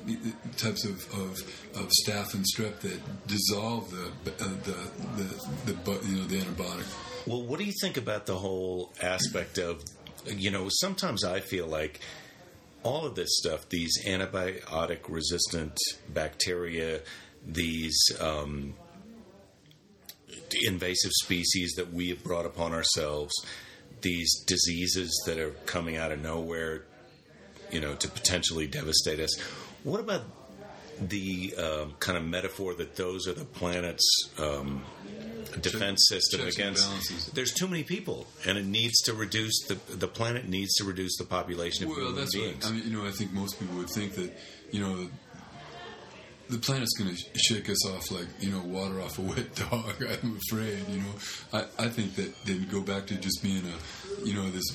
[0.57, 1.31] types of, of
[1.75, 4.75] of staph and strep that dissolve the uh, the
[5.17, 6.87] the, the you know the antibiotic.
[7.27, 9.83] Well, what do you think about the whole aspect of,
[10.25, 11.99] you know, sometimes I feel like
[12.83, 17.01] all of this stuff, these antibiotic resistant bacteria,
[17.45, 18.75] these um,
[20.65, 23.33] invasive species that we have brought upon ourselves,
[24.01, 26.85] these diseases that are coming out of nowhere,
[27.71, 29.37] you know, to potentially devastate us.
[29.83, 30.21] What about
[31.01, 34.07] the um, kind of metaphor that those are the planet's
[34.39, 34.85] um,
[35.61, 37.33] defense system against?
[37.35, 41.17] There's too many people, and it needs to reduce the the planet needs to reduce
[41.17, 42.63] the population of Well, human that's beings.
[42.65, 42.83] what I mean.
[42.91, 44.31] You know, I think most people would think that
[44.71, 45.07] you know
[46.49, 49.93] the planet's going to shake us off like you know water off a wet dog.
[50.01, 50.87] I'm afraid.
[50.89, 51.13] You know,
[51.53, 54.65] I, I think that they'd go back to just being a you know this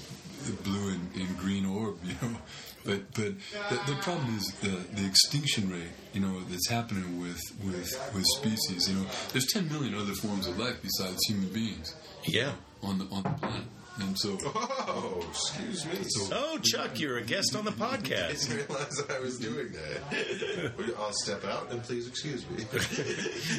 [0.65, 1.97] blue and, and green orb.
[2.05, 2.37] You know,
[2.85, 3.33] but but
[3.71, 4.69] the, the problem is the,
[5.01, 5.91] the extinction rate.
[6.13, 8.89] You know, that's happening with with with species.
[8.89, 12.53] You know, there's 10 million other forms of life besides human beings yeah.
[12.83, 13.65] on the on the planet,
[14.01, 14.39] and so.
[14.95, 15.93] Oh, excuse me.
[16.33, 18.49] Oh, Chuck, you're a guest on the I podcast.
[18.49, 20.77] didn't realize I was doing that.
[20.77, 22.65] Will you- I'll step out and please excuse me.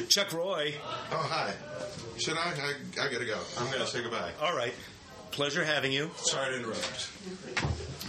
[0.08, 0.74] Chuck Roy.
[1.10, 1.54] Oh, hi.
[2.18, 2.52] Should I?
[2.52, 3.38] I, I gotta go.
[3.58, 4.30] I'm gonna say goodbye.
[4.40, 4.74] All right.
[5.32, 6.10] Pleasure having you.
[6.16, 7.10] Sorry to interrupt.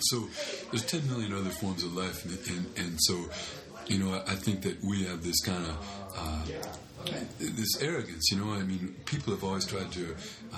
[0.01, 0.27] So
[0.75, 3.29] there's 10 million other forms of life, and, and, and so,
[3.87, 5.77] you know, I, think that we have this kind of
[6.17, 6.45] uh,
[7.39, 8.29] this arrogance.
[8.29, 10.15] You know, I mean, people have always tried to.
[10.53, 10.57] Uh,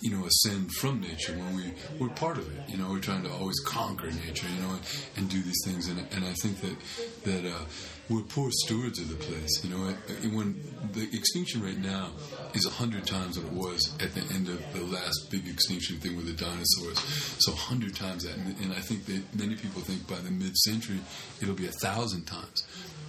[0.00, 2.68] you know, ascend from nature when we we're part of it.
[2.68, 4.46] You know, we're trying to always conquer nature.
[4.48, 4.80] You know, and,
[5.16, 5.88] and do these things.
[5.88, 6.76] And, and I think that
[7.24, 7.64] that uh,
[8.08, 9.64] we're poor stewards of the place.
[9.64, 9.94] You know,
[10.36, 12.10] when the extinction rate now
[12.54, 15.96] is a hundred times what it was at the end of the last big extinction
[15.98, 16.98] thing with the dinosaurs.
[17.38, 20.30] So a hundred times that, and, and I think that many people think by the
[20.30, 21.00] mid-century
[21.42, 22.64] it'll be a thousand times.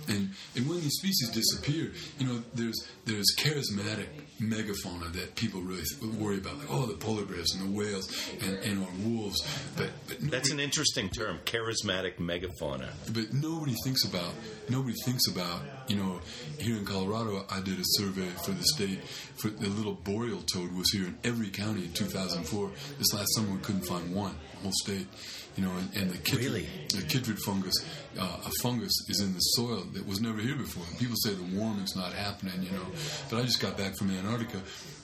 [0.09, 4.07] And and when these species disappear, you know, there's there's charismatic
[4.41, 5.83] megafauna that people really
[6.17, 8.09] worry about, like oh, the polar bears and the whales
[8.41, 9.37] and, and our wolves.
[9.77, 12.89] But but That's an interesting term, charismatic megafauna.
[13.13, 14.33] but nobody thinks about
[14.69, 16.19] nobody thinks about you know
[16.59, 18.99] here in Colorado I did a survey for the state
[19.41, 23.51] for the little boreal toad was here in every county in 2004 this last summer
[23.53, 25.07] we couldn't find one whole state
[25.59, 26.67] you know and, and the chytrid, Really?
[26.89, 27.75] the chytrid fungus
[28.19, 31.31] uh, a fungus is in the soil that was never here before and people say
[31.33, 32.85] the warming's not happening you know
[33.29, 34.59] but I just got back from Antarctica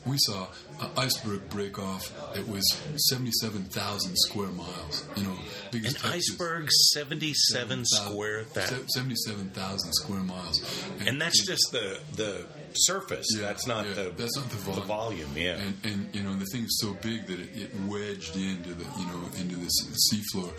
[0.06, 0.48] we saw
[0.82, 2.04] an iceberg break off
[2.36, 2.64] that was
[3.10, 5.38] 77,000 square miles you know An
[5.72, 8.70] biggest Texas- iceberg, 77 square that.
[8.70, 10.62] Se- 77,000 square miles.
[11.08, 13.26] And that's just the the surface.
[13.36, 14.88] Yeah, that's not yeah, the that's not the volume.
[14.88, 15.58] volume, yeah.
[15.58, 19.06] And, and you know the thing's so big that it, it wedged into the you
[19.08, 19.70] know into the
[20.12, 20.52] seafloor,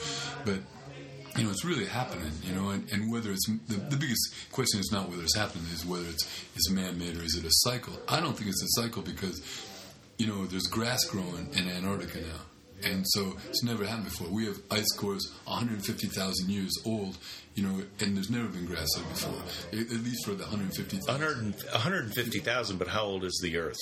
[0.45, 0.59] but
[1.37, 2.33] you know it's really happening.
[2.43, 5.65] You know, and, and whether it's the, the biggest question is not whether it's happening,
[5.73, 6.25] is whether it's
[6.55, 7.95] it's man made or is it a cycle.
[8.09, 9.41] I don't think it's a cycle because
[10.19, 12.56] you know there's grass growing in Antarctica now.
[12.85, 14.29] And so it's never happened before.
[14.29, 17.17] We have ice cores 150,000 years old,
[17.55, 19.41] you know, and there's never been grass there before,
[19.73, 21.09] at least for the 150,000.
[21.09, 23.77] 100, 150,000, but how old is the Earth?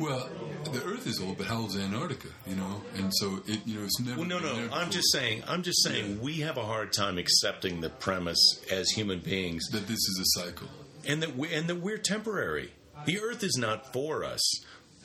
[0.00, 0.28] Well,
[0.72, 2.28] the Earth is old, but how old is Antarctica?
[2.46, 4.18] You know, and so it, you know, it's never.
[4.20, 4.52] Well, no, no.
[4.52, 4.84] I'm before.
[4.90, 5.42] just saying.
[5.46, 6.20] I'm just saying.
[6.20, 10.40] We have a hard time accepting the premise as human beings, that this is a
[10.40, 10.68] cycle.
[11.06, 12.72] and that we and that we're temporary.
[13.06, 14.40] The Earth is not for us.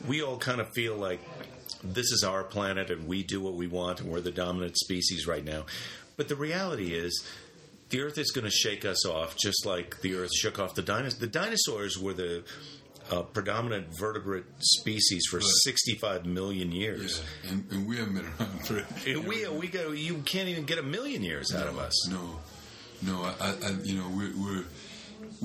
[0.08, 1.20] We all kind of feel like
[1.82, 5.26] this is our planet, and we do what we want, and we're the dominant species
[5.26, 5.66] right now.
[6.16, 7.24] But the reality is.
[7.90, 10.82] The Earth is going to shake us off, just like the Earth shook off the
[10.82, 11.18] dinosaurs.
[11.18, 12.44] The dinosaurs were the
[13.10, 17.20] a predominant vertebrate species for 65 million years.
[17.42, 18.84] Yeah, and, and we haven't been around for.
[19.06, 19.90] And We we go.
[19.90, 22.08] You can't even get a million years out of us.
[22.08, 22.38] No,
[23.02, 23.22] no.
[23.40, 24.64] I, I you know, we're, we're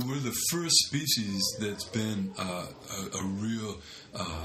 [0.06, 2.68] we're the first species that's been uh,
[3.14, 3.80] a, a real.
[4.14, 4.42] Uh,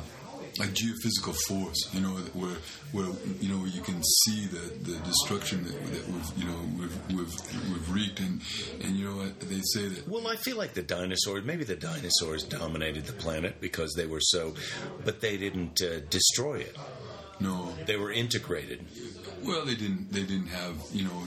[0.58, 2.56] a geophysical force, you know, where
[2.92, 3.06] where
[3.40, 7.72] you know you can see the, the destruction that, that we've you know we've, we've
[7.72, 8.40] we've wreaked, and
[8.82, 11.44] and you know they say that Well, I feel like the dinosaurs.
[11.44, 14.54] Maybe the dinosaurs dominated the planet because they were so,
[15.04, 16.76] but they didn't uh, destroy it.
[17.40, 18.84] no, They were integrated.
[19.44, 20.12] Well, they didn't.
[20.12, 21.22] They didn't have you know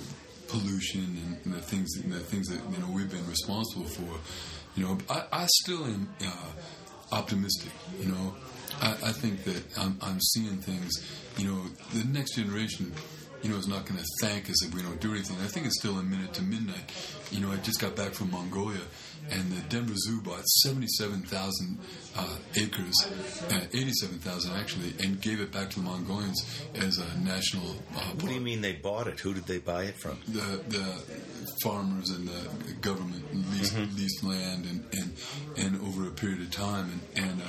[0.48, 4.20] pollution and, and the things and the things that you know we've been responsible for.
[4.76, 6.32] You know, I, I still am uh,
[7.12, 7.72] optimistic.
[8.00, 8.36] You know,
[8.82, 10.92] I, I think that I'm, I'm seeing things.
[11.38, 11.62] You know,
[11.94, 12.94] the next generation.
[13.42, 15.36] You know, is not going to thank us if we don't do anything.
[15.44, 16.90] I think it's still a minute to midnight.
[17.30, 18.80] You know, I just got back from Mongolia,
[19.32, 21.78] and the Denver Zoo bought 77,000
[22.16, 22.94] uh, acres,
[23.52, 26.42] uh, 87,000 actually, and gave it back to the Mongolians
[26.76, 27.68] as a national.
[27.94, 29.20] Uh, What do you mean they bought it?
[29.20, 30.20] Who did they buy it from?
[30.30, 30.86] the the
[31.62, 35.14] farmers and the government leased, leased land and, and
[35.58, 37.46] and over a period of time and and uh,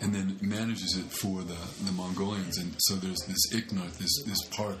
[0.00, 4.22] and then manages it for the, the Mongolians and so there's this Ikh Nart, this
[4.24, 4.78] this park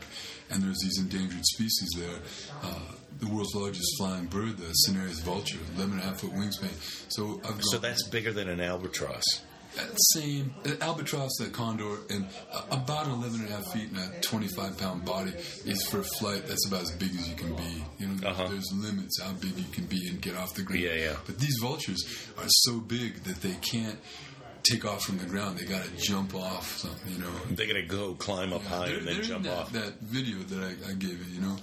[0.50, 2.18] and there's these endangered species there.
[2.62, 2.78] Uh,
[3.20, 6.70] the world's largest flying bird, the Cinereous vulture, 11 and a half foot wingspan.
[7.12, 9.24] So I've gone, So that's bigger than an albatross.
[9.76, 13.98] that same the albatross, the condor, and uh, about 11 and a half feet and
[13.98, 15.32] a 25 pound body
[15.66, 16.46] is for flight.
[16.46, 17.84] That's about as big as you can be.
[17.98, 18.48] You know, Uh-huh.
[18.48, 20.80] there's limits how big you can be and get off the ground.
[20.82, 21.16] Yeah, yeah.
[21.26, 22.02] But these vultures
[22.38, 23.98] are so big that they can't
[24.62, 25.58] take off from the ground.
[25.58, 26.78] They got to jump off.
[26.78, 27.30] Something, you know.
[27.50, 29.72] They're gonna go climb up high They're- and then jump that, off.
[29.72, 31.56] That video that I, I gave you, you know.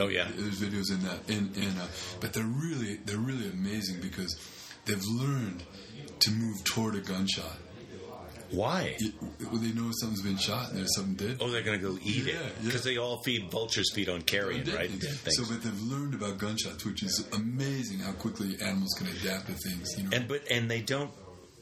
[0.00, 0.28] Oh, yeah.
[0.36, 1.86] There's videos in that, and and uh,
[2.20, 4.36] but they're really they're really amazing because
[4.84, 5.62] they've learned
[6.20, 7.56] to move toward a gunshot.
[8.50, 8.94] Why?
[9.00, 9.12] You-
[9.48, 11.38] When they know something's been shot and there's something dead.
[11.40, 12.48] Oh, they're gonna go eat Yeah, it yeah.
[12.64, 14.90] because they all feed vultures feed on carrion, right?
[15.28, 19.54] So, but they've learned about gunshots, which is amazing how quickly animals can adapt to
[19.54, 19.88] things.
[19.96, 21.10] You know, and but and they don't.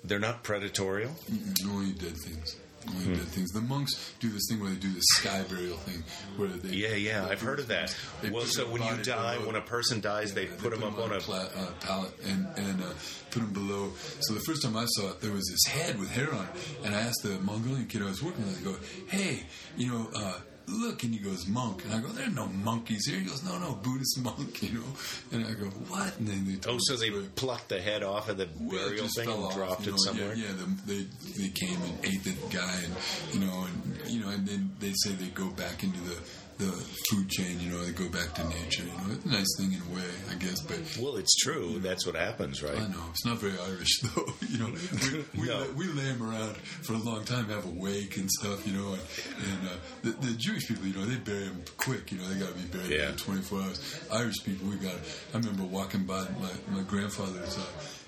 [0.04, 1.10] They're not predatorial.
[1.30, 2.56] Mm-mm, only dead things.
[2.88, 3.14] Only Hmm.
[3.14, 3.50] dead things.
[3.50, 6.02] The monks do this thing where they do the sky burial thing,
[6.38, 7.94] where they Yeah, yeah, I've heard of that.
[8.32, 10.98] Well, so when you die, below- when a person dies, they Yeah, put them up
[10.98, 11.18] on a.
[11.20, 12.86] pla- uh, pallet and and uh,
[13.30, 13.92] put them below.
[14.20, 16.86] So the first time I saw it, there was this head with hair on, it.
[16.86, 18.76] and I asked the Mongolian kid I was working with, I go,
[19.08, 19.44] "Hey,
[19.76, 20.38] you know." Uh,
[20.70, 21.84] Look, and he goes, monk.
[21.84, 23.18] And I go, there are no monkeys here.
[23.18, 24.84] He goes, no, no, Buddhist monk, you know.
[25.32, 26.16] And I go, what?
[26.18, 27.28] And then they Oh, so they the story.
[27.34, 29.94] plucked the head off of the Well, it burial just thing and off, dropped you
[29.94, 30.34] it somewhere.
[30.34, 30.52] Yeah, yeah
[30.86, 31.06] the, they
[31.42, 32.94] they came and ate the guy, and
[33.32, 36.16] you know, and you know, and then they say they go back into the
[36.60, 36.70] the
[37.10, 37.58] food chain.
[37.60, 38.84] You know, they go back to nature.
[38.84, 40.60] You know, it's a nice thing in a way, I guess.
[40.60, 41.78] But Well, it's true.
[41.80, 42.76] That's what happens, right?
[42.78, 44.26] I know it's not very Irish though.
[44.48, 44.70] You know,
[45.34, 45.58] we we, No.
[45.60, 48.66] lay, we lay them around for a long time, have a wake and stuff.
[48.66, 49.02] You know, and,
[49.50, 52.12] and uh, the, the Jewish people, you know, they bury them quick.
[52.12, 53.08] You know, they got to be buried Yeah.
[53.10, 54.00] in 24 hours.
[54.12, 54.94] Irish people, we got.
[55.34, 57.56] I remember walking by my my grandfather's.
[57.58, 57.62] Uh,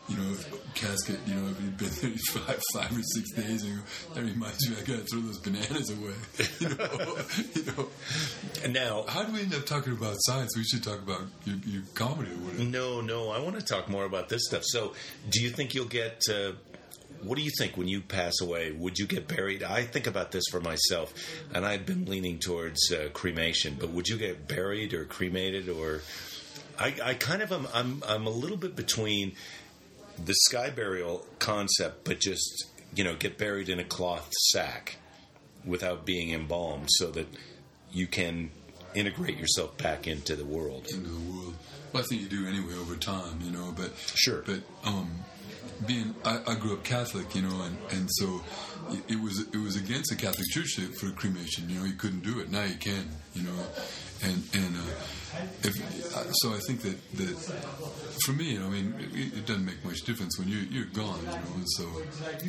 [0.08, 0.36] you know,
[0.74, 4.14] casket, you know, if he'd been there five, five or six days, and you go,
[4.14, 6.14] that reminds me, I gotta throw those bananas away.
[6.60, 7.16] You know,
[7.54, 7.88] you know.
[8.64, 10.56] And now, How do we end up talking about science?
[10.56, 14.28] We should talk about your, your comedy no, no, I want to talk more about
[14.28, 14.62] this stuff.
[14.64, 14.94] So,
[15.28, 16.22] do you think you'll get?
[16.28, 16.52] Uh,
[17.22, 18.72] what do you think when you pass away?
[18.72, 19.62] Would you get buried?
[19.62, 21.12] I think about this for myself,
[21.54, 23.76] and I've been leaning towards uh, cremation.
[23.78, 25.68] But would you get buried or cremated?
[25.68, 26.00] Or
[26.78, 27.68] I, I kind of am.
[27.72, 29.34] I'm, I'm a little bit between
[30.24, 34.96] the sky burial concept, but just you know, get buried in a cloth sack
[35.64, 37.26] without being embalmed, so that
[37.90, 38.50] you can
[38.94, 40.86] integrate yourself back into the world.
[40.92, 41.54] into the world.
[41.92, 43.72] Well, I think you do anyway over time, you know.
[43.76, 44.42] But Sure.
[44.44, 45.10] But um,
[45.86, 48.42] being I, I grew up Catholic, you know, and, and so
[48.90, 51.68] it, it was it was against the Catholic Church for cremation.
[51.68, 52.50] You know, you couldn't do it.
[52.50, 53.66] Now you can, you know,
[54.22, 54.80] and and uh,
[55.62, 57.36] if uh, so, I think that that
[58.24, 61.26] for me, I mean, it, it doesn't make much difference when you you're gone, you
[61.26, 61.88] know, and so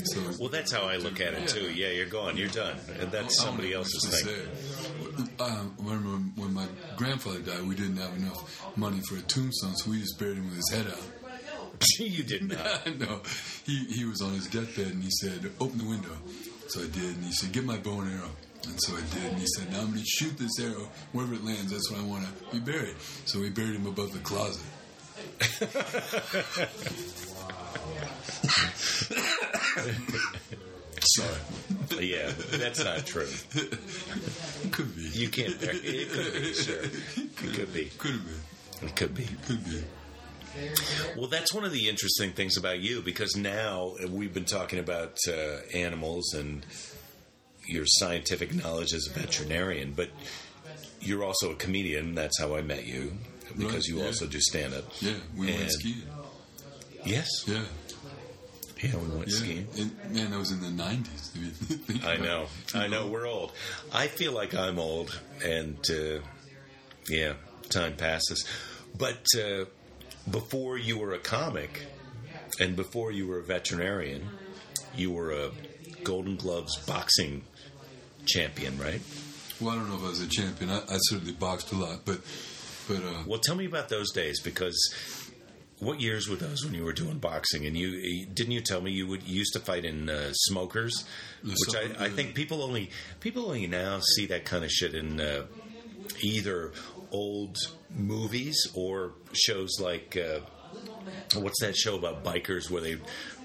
[0.04, 0.22] so.
[0.40, 1.72] Well, that's how I look at it too.
[1.72, 2.38] Yeah, you're gone.
[2.38, 2.78] You're done.
[3.00, 4.26] And that's somebody I else's thing.
[4.28, 9.22] say, Uh, when, when, when my grandfather died, we didn't have enough money for a
[9.22, 11.02] tombstone, so we just buried him with his head out.
[12.00, 12.98] you did not.
[13.00, 13.22] no,
[13.66, 16.16] he he was on his deathbed and he said, "Open the window."
[16.68, 18.30] So I did, and he said, "Get my bow and arrow."
[18.66, 21.34] And so I did, and he said, "Now I'm going to shoot this arrow wherever
[21.34, 21.72] it lands.
[21.72, 22.96] That's where I want to be buried."
[23.26, 24.64] So we buried him above the closet.
[31.06, 31.38] Sorry,
[32.00, 33.28] Yeah, that's not true.
[34.72, 35.02] could be.
[35.14, 36.10] You can't bury it.
[36.10, 36.84] Could be, sure.
[36.84, 37.86] It could be.
[37.98, 38.88] Could have been.
[38.88, 39.28] It could be.
[39.46, 39.84] Could be.
[41.18, 45.18] Well, that's one of the interesting things about you because now we've been talking about
[45.28, 46.66] uh, animals and
[47.68, 50.10] your scientific knowledge as a veterinarian, but
[51.02, 52.14] you're also a comedian.
[52.16, 53.14] That's how I met you
[53.58, 54.06] because Right, you yeah.
[54.08, 54.86] also do stand up.
[55.00, 56.02] Yeah, we And- went skiing.
[57.06, 57.28] Yes.
[57.48, 57.64] Yeah,
[58.82, 59.38] Yeah, we went yeah.
[59.38, 59.68] skiing.
[59.78, 61.32] And, man, that was in the nineties.
[62.06, 62.48] I know.
[62.74, 63.08] I know.
[63.08, 63.52] We're old.
[63.92, 66.20] I feel like I'm old, and uh,
[67.10, 67.34] yeah,
[67.70, 68.46] time passes.
[68.98, 69.66] But uh,
[70.30, 71.86] before you were a comic,
[72.60, 74.30] and before you were a veterinarian,
[74.96, 75.52] you were a
[76.04, 77.44] Golden Gloves boxing
[78.26, 79.02] champion, right?
[79.60, 80.70] Well, I don't know if I was a champion.
[80.70, 82.22] I, I certainly boxed a lot, but
[82.88, 84.94] but uh, Well, tell me about those days because.
[85.80, 87.66] What years were those when you were doing boxing?
[87.66, 91.04] And you didn't you tell me you would you used to fight in uh, smokers,
[91.44, 95.20] which I, I think people only people only now see that kind of shit in
[95.20, 95.44] uh,
[96.22, 96.72] either
[97.14, 97.58] old
[97.96, 100.40] movies or shows like uh,
[101.36, 102.98] what's that show about bikers where they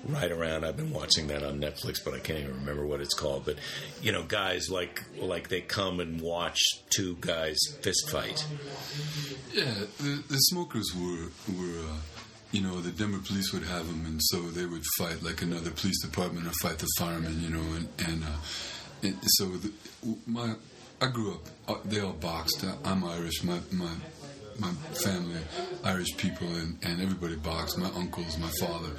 [0.07, 0.65] ride around?
[0.65, 3.45] I've been watching that on Netflix, but I can't even remember what it's called.
[3.45, 3.57] But
[4.03, 6.59] you know, guys like like they come and watch
[6.91, 8.45] two guys fist fight.
[9.53, 11.81] yeah, the, the smokers were were.
[11.81, 11.97] Uh,
[12.51, 15.71] you know, the Denver police would have them, and so they would fight like another
[15.71, 17.43] police department or fight the firemen.
[17.43, 19.71] You know, and and, uh, so the,
[20.27, 20.55] my
[21.01, 21.41] I grew up.
[21.69, 22.65] Uh, they all boxed.
[22.85, 23.45] I'm Irish.
[23.45, 23.91] My my
[24.59, 24.73] my
[25.05, 25.41] family,
[25.85, 27.79] Irish people, and, and everybody boxed.
[27.79, 28.91] My uncles, my father,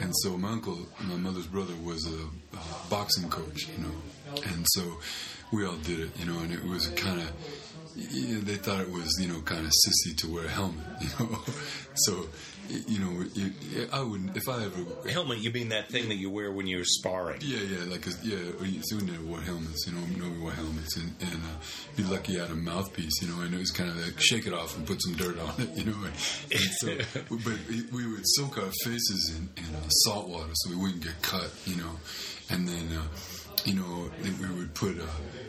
[0.00, 3.68] and so my uncle, my mother's brother, was a, uh boxing coach.
[3.68, 4.82] You know, and so
[5.52, 6.10] we all did it.
[6.20, 7.30] You know, and it was kind of.
[7.94, 11.08] Yeah, they thought it was, you know, kind of sissy to wear a helmet, you
[11.20, 11.38] know.
[11.94, 12.26] So,
[12.68, 16.30] you know, it, I wouldn't if I ever Helmet, you mean that thing that you
[16.30, 17.40] wear when you're sparring?
[17.42, 18.36] yeah, yeah, like a, yeah.
[18.58, 20.00] or you- So we never wore helmets, you know.
[20.16, 21.56] Nobody wore helmets, and and uh,
[21.96, 23.40] be lucky you had a mouthpiece, you know.
[23.42, 25.70] And it was kind of like shake it off and put some dirt on it,
[25.76, 25.96] you know.
[26.04, 26.14] And,
[26.52, 26.96] and so,
[27.30, 27.58] but
[27.92, 31.50] we would soak our faces in, in uh, salt water so we wouldn't get cut,
[31.66, 31.92] you know.
[32.50, 33.02] And then, uh,
[33.64, 35.04] you know, we would put uh,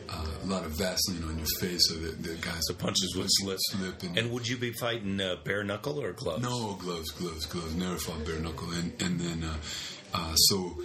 [0.10, 3.28] uh, a lot of Vaseline on your face so that the guys The punches would
[3.30, 3.58] slip.
[3.62, 6.44] slip and, And would you be fighting uh, bare knuckle or gloves?
[6.44, 7.74] no gloves, gloves, gloves.
[7.76, 9.56] Never fought bare knuckle, and and then uh,
[10.14, 10.78] uh, so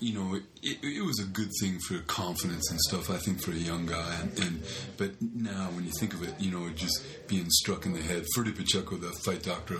[0.00, 3.08] you know it, it, it was a good thing for confidence and stuff.
[3.10, 4.62] I think for a young guy, and, and
[4.96, 8.24] but now when you think of it, you know, just being struck in the head.
[8.34, 9.78] Ferdy Pacheco, the fight doctor,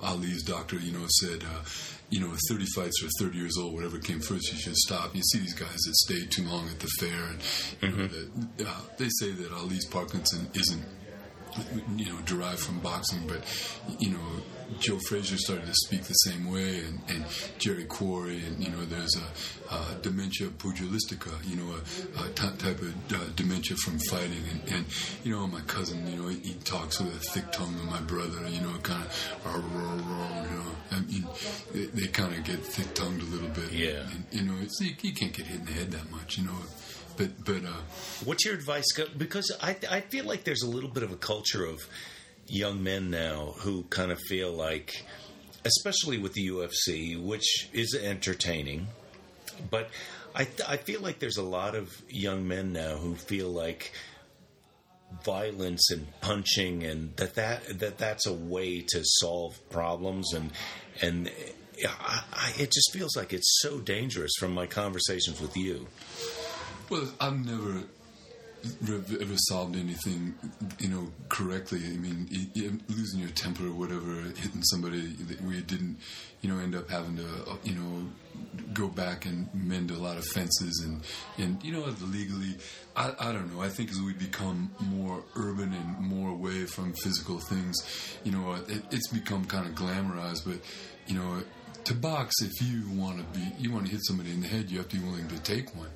[0.00, 1.42] Ali's doctor, you know, said.
[1.42, 1.62] Uh,
[2.10, 5.14] you know, 30 fights or 30 years old, whatever came first, you should stop.
[5.14, 7.40] You see these guys that stay too long at the fair, and
[7.82, 10.84] you know, that, uh, they say that Ali's Parkinson isn't
[11.96, 13.42] you know, derived from boxing, but
[13.98, 14.18] you know,
[14.80, 17.24] Joe Frazier started to speak the same way, and, and
[17.58, 22.62] Jerry Quarry, and you know, there's a, uh dementia pugilistica, you know, a, a type
[22.80, 24.84] of uh, dementia from fighting, and, and
[25.22, 28.00] you know, my cousin, you know, he, he talks with a thick tongue, and my
[28.02, 29.60] brother, you know, kind of, you
[30.56, 31.26] know, I mean,
[31.72, 34.00] they, they kind of get thick tongued a little bit, Yeah.
[34.10, 36.44] and, you know, it's you, you can't get hit in the head that much, you
[36.44, 36.56] know,
[37.16, 37.80] but but uh,
[38.24, 38.84] What's your advice?
[39.16, 41.80] Because I, I feel like there's a little bit of a culture of
[42.46, 45.04] young men now who kind of feel like,
[45.64, 48.88] especially with the UFC, which is entertaining,
[49.70, 49.90] but
[50.34, 53.92] I, I feel like there's a lot of young men now who feel like
[55.22, 60.50] violence and punching and that, that, that that's a way to solve problems and
[61.00, 61.30] and
[61.88, 65.86] I, I, it just feels like it's so dangerous from my conversations with you.
[66.88, 67.84] Well, I've never
[69.20, 70.34] ever solved anything,
[70.78, 71.80] you know, correctly.
[71.84, 72.28] I mean,
[72.88, 75.14] losing your temper or whatever, hitting somebody
[75.46, 75.98] we didn't,
[76.40, 78.06] you know, end up having to, uh, you know,
[78.72, 81.02] go back and mend a lot of fences and,
[81.38, 82.56] and you know, legally,
[82.96, 83.62] I, I don't know.
[83.62, 87.76] I think as we become more urban and more away from physical things,
[88.24, 90.58] you know, it, it's become kind of glamorized, but,
[91.06, 91.42] you know,
[91.84, 94.70] to box, if you want to be, you want to hit somebody in the head,
[94.70, 95.90] you have to be willing to take one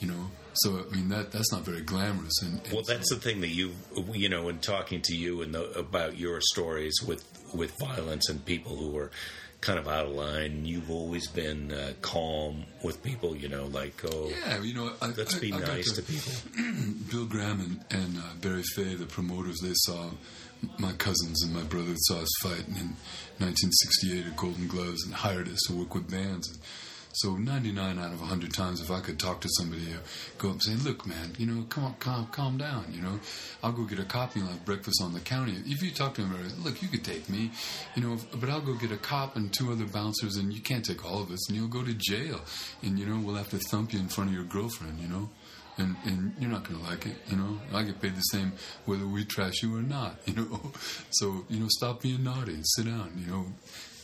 [0.00, 0.30] you know.
[0.54, 2.42] So I mean that that's not very glamorous.
[2.42, 3.72] And, and Well, that's the thing that you
[4.12, 7.24] you know in talking to you and the, about your stories with
[7.54, 9.10] with violence and people who are
[9.60, 10.64] kind of out of line.
[10.64, 15.08] You've always been uh, calm with people, you know, like oh, yeah, you know, I,
[15.08, 16.32] let's I- be I nice to- to people.
[17.10, 20.10] Bill Graham and, and uh, Barry Fey, the promoters, they saw
[20.78, 22.94] my cousins and my brother saw us fight in
[23.38, 26.48] 1968 at Golden Gloves and hired us to work with bands.
[26.48, 26.58] And
[27.12, 29.98] so 99 out of 100 times, if I could talk to somebody, uh,
[30.38, 32.86] go up and say, "Look, man, you know, come on, calm, calm down.
[32.92, 33.20] You know,
[33.62, 35.56] I'll go get a cop and have breakfast on the county.
[35.66, 37.50] If you talk to him, look, you could take me,
[37.96, 40.84] you know, but I'll go get a cop and two other bouncers, and you can't
[40.84, 42.40] take all of us, and you'll go to jail,
[42.82, 45.30] and you know, we'll have to thump you in front of your girlfriend, you know."
[45.80, 47.58] and, and you're not going to like it, you know.
[47.72, 48.52] I get paid the same
[48.84, 50.72] whether we trash you or not, you know.
[51.10, 53.46] So you know, stop being naughty and sit down, you know.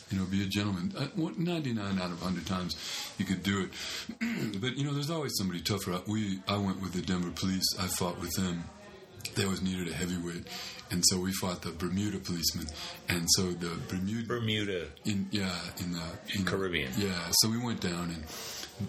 [0.09, 0.93] You know, be a gentleman.
[0.97, 2.77] Uh, 99 out of 100 times
[3.17, 4.61] you could do it.
[4.61, 5.99] but, you know, there's always somebody tougher.
[6.07, 7.65] We, I went with the Denver police.
[7.79, 8.63] I fought with them.
[9.35, 10.47] They always needed a heavyweight.
[10.89, 12.67] And so we fought the Bermuda policeman.
[13.09, 14.27] And so the Bermuda.
[14.27, 14.85] Bermuda.
[15.05, 16.03] In yeah, in the
[16.35, 16.91] in Caribbean.
[16.97, 18.23] yeah, so we went down and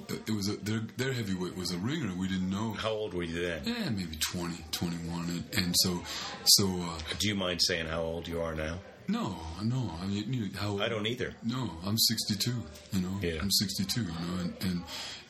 [0.08, 2.14] it was a, their their heavyweight was a ringer.
[2.14, 2.72] We didn't know.
[2.72, 3.62] How old were you then?
[3.64, 5.28] Yeah, maybe 20, 21.
[5.28, 6.02] And, and so
[6.44, 8.78] so uh, Do you mind saying how old you are now?
[9.08, 9.90] No, no.
[10.02, 11.34] I mean, you, how I don't either.
[11.42, 12.50] No, I'm 62.
[12.92, 13.40] You know, Yeah.
[13.40, 14.02] I'm 62.
[14.02, 14.82] You know, and and,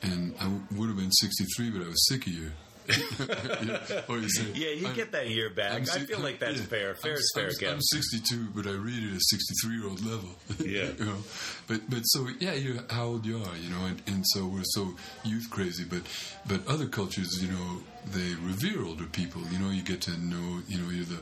[0.03, 2.53] and I w- would have been 63, but I was sick a year.
[2.89, 5.73] yeah, or you say, Yeah, you get that year back.
[5.73, 6.67] I'm I feel like that's yeah.
[6.67, 6.95] fair.
[6.95, 7.75] Fair I'm, is fair, I'm.
[7.75, 10.31] I'm 62, but I read it at 63 year old level.
[10.65, 10.89] Yeah.
[10.99, 11.19] you know,
[11.67, 14.63] but but so yeah, you're how old you are, you know, and, and so we're
[14.65, 16.03] so youth crazy, but
[16.47, 19.43] but other cultures, you know, they revere older people.
[19.53, 21.21] You know, you get to know, you know, you're the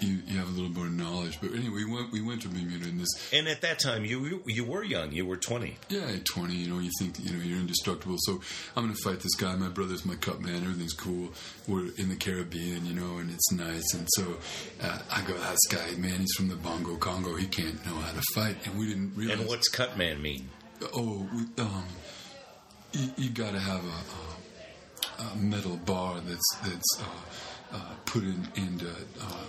[0.00, 1.38] you, you have a little more knowledge.
[1.40, 4.24] But anyway, we went we went to Bermuda in this And at that time, you
[4.24, 5.12] you, you were young.
[5.12, 5.76] You were twenty.
[5.88, 8.16] yeah, 20, you know, you think, you know, you're indestructible.
[8.20, 8.40] So
[8.76, 9.54] I'm going to fight this guy.
[9.56, 10.56] My brother's my cut man.
[10.56, 11.30] Everything's cool.
[11.66, 13.94] We're in the Caribbean, you know, and it's nice.
[13.94, 14.36] And so
[14.82, 17.34] uh, I go, this guy, man, he's from the Bongo Congo.
[17.36, 18.56] He can't know how to fight.
[18.66, 19.38] And we didn't realize.
[19.40, 20.48] And what's cut man mean?
[20.94, 21.84] Oh, we, um,
[22.92, 28.22] you, you got to have a, a, a metal bar that's that's uh, uh, put
[28.22, 28.88] in into
[29.20, 29.44] uh,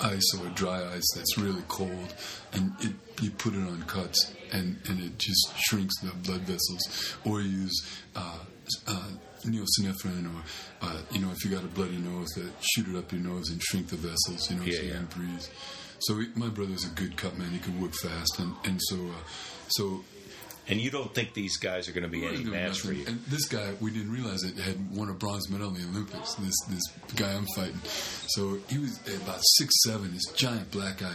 [0.00, 2.14] ice or dry ice that's really cold,
[2.52, 2.92] and it,
[3.22, 7.16] you put it on cuts, and, and it just shrinks the blood vessels.
[7.24, 8.38] Or you use uh,
[8.88, 9.08] uh,
[9.44, 10.42] Neo-Synephrine, or
[10.86, 13.50] uh, you know, if you got a bloody nose, that shoot it up your nose
[13.50, 14.50] and shrink the vessels.
[14.50, 14.94] You know, Yeah, so you yeah.
[14.96, 15.44] can breathe.
[16.00, 17.50] So he, my brother's a good cut man.
[17.50, 19.24] He can work fast, and and so uh,
[19.68, 20.04] so
[20.66, 23.04] And you don't think these guys are going to be any match for you?
[23.06, 26.34] And this guy, we didn't realize it, had won a bronze medal in the Olympics.
[26.34, 26.82] This this
[27.16, 27.80] guy I'm fighting.
[28.28, 31.14] So he was about six seven, this giant black guy,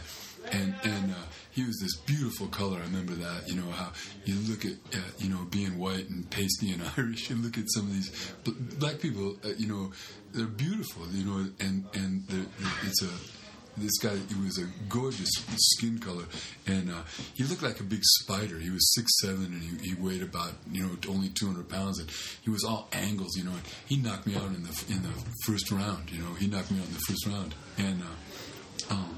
[0.52, 1.16] and and uh,
[1.52, 2.78] he was this beautiful color.
[2.78, 3.48] I remember that.
[3.48, 3.92] You know how
[4.26, 7.30] you look at uh, you know being white and pasty and Irish.
[7.30, 8.34] You look at some of these
[8.78, 9.36] black people.
[9.44, 9.92] Uh, you know
[10.32, 11.08] they're beautiful.
[11.12, 12.24] You know and and
[12.84, 13.10] it's a
[13.80, 16.26] this guy he was a gorgeous skin color
[16.68, 17.02] and uh,
[17.34, 18.60] he looked like a big spider.
[18.60, 22.10] He was six seven and he, he weighed about you know only 200 pounds and
[22.44, 25.14] he was all angles you know and he knocked me out in the in the
[25.46, 29.16] first round you know he knocked me out in the first round and uh, um,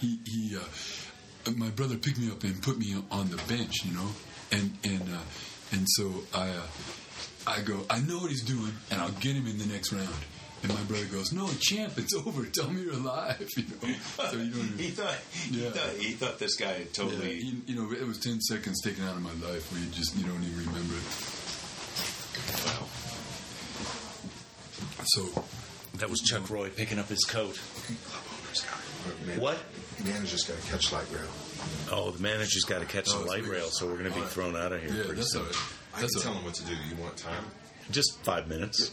[0.00, 3.94] he he uh, my brother picked me up and put me on the bench you
[3.94, 4.08] know
[4.52, 6.66] and and uh, and so I uh,
[7.46, 10.08] I go I know what he's doing and I'll get him in the next round
[10.64, 12.44] and my brother goes, "No, champ, it's over.
[12.46, 13.94] Tell me you're alive." You know,
[14.30, 14.64] so you don't.
[14.78, 15.14] He thought,
[15.50, 15.70] Yeah.
[15.98, 17.34] he thought this guy had totally.
[17.34, 19.88] Yeah, you, you know, it was ten seconds taken out of my life where you
[19.90, 21.04] just you don't even remember it.
[22.66, 22.86] Wow.
[25.06, 25.44] So
[25.98, 27.56] That was Chuck Roy picking up his coat.
[29.38, 29.58] What?
[29.98, 31.28] The Manager's got to catch light rail.
[31.92, 34.24] Oh, the manager's got to catch Oh, the light rail, so we're going to be
[34.26, 35.42] thrown out of here yeah, pretty that's soon.
[35.42, 35.56] all right.
[35.96, 36.38] I That's can all tell right.
[36.40, 36.72] him what to do.
[36.90, 37.44] You want time?
[37.90, 38.90] Just five minutes.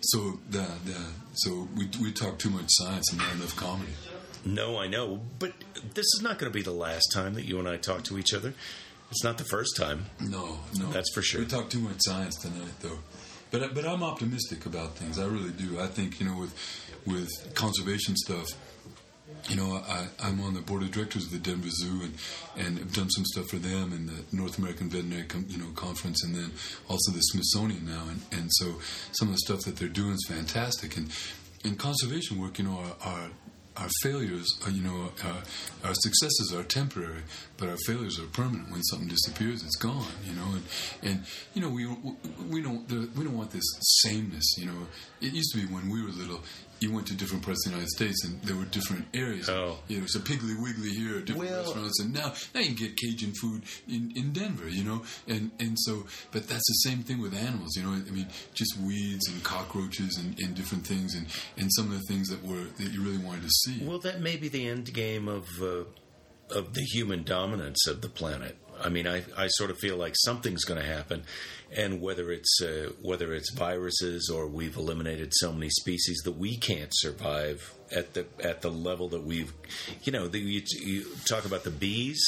[0.00, 0.96] So the, the
[1.34, 3.92] so we we talk too much science and not enough comedy.
[4.44, 5.52] No, I know, but
[5.94, 8.18] this is not going to be the last time that you and I talk to
[8.18, 8.54] each other.
[9.10, 10.06] It's not the first time.
[10.20, 11.40] No, no, That's for sure.
[11.40, 13.00] We talk too much science tonight, though.
[13.50, 15.18] But but I'm optimistic about things.
[15.18, 15.80] I really do.
[15.80, 16.54] I think you know with
[17.06, 18.46] with conservation stuff.
[19.48, 22.14] You know, I, I'm on the board of directors of the Denver Zoo, and
[22.56, 25.70] and have done some stuff for them and the North American Veterinary Com- you know
[25.74, 26.50] Conference, and then
[26.88, 28.74] also the Smithsonian now, and and so
[29.12, 30.96] some of the stuff that they're doing is fantastic.
[30.96, 31.10] And
[31.64, 33.30] in conservation work, you know, our, our
[33.76, 35.42] our failures, are, you know, our,
[35.84, 37.22] our successes are temporary,
[37.56, 38.70] but our failures are permanent.
[38.70, 40.12] When something disappears, it's gone.
[40.24, 40.62] You know, and
[41.02, 41.24] and
[41.54, 41.86] you know we
[42.48, 43.64] we don't we don't want this
[44.02, 44.44] sameness.
[44.58, 44.86] You know,
[45.20, 46.40] it used to be when we were little.
[46.80, 49.48] You went to different parts of the United States, and there were different areas.
[49.50, 49.78] Oh.
[49.86, 52.74] you know, it's a Piggly Wiggly here, different Well- restaurants, and now now you can
[52.76, 54.68] get Cajun food in, in Denver.
[54.68, 57.76] You know, and and so, but that's the same thing with animals.
[57.76, 61.26] You know, I mean, just weeds and cockroaches and, and different things, and
[61.58, 63.84] and some of the things that were that you really wanted to see.
[63.84, 65.84] Well, that may be the end game of uh,
[66.50, 68.56] of the human dominance of the planet.
[68.82, 71.24] I mean, I, I sort of feel like something's going to happen,
[71.76, 76.56] and whether it's uh, whether it's viruses or we've eliminated so many species that we
[76.56, 79.52] can't survive at the at the level that we've,
[80.02, 82.20] you know, the, you, you talk about the bees.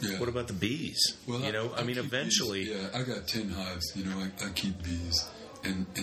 [0.00, 0.20] Yeah.
[0.20, 1.16] What about the bees?
[1.26, 2.76] you know, I, mean, eventually, bees.
[2.76, 3.92] yeah, I got ten hives.
[3.96, 5.28] You know, I, I keep bees,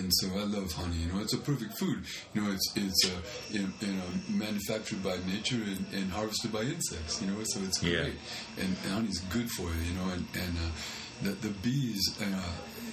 [0.05, 0.97] and so I love honey.
[0.97, 2.05] You know, it's a perfect food.
[2.33, 6.61] You know, it's it's uh, you you know manufactured by nature and, and harvested by
[6.61, 7.21] insects.
[7.21, 8.03] You know, so it's Yeah.
[8.03, 8.19] great,
[8.61, 9.81] and, and honey's good for you.
[9.89, 10.69] You know, and and uh,
[11.23, 12.03] the the bees.
[12.21, 12.25] Uh,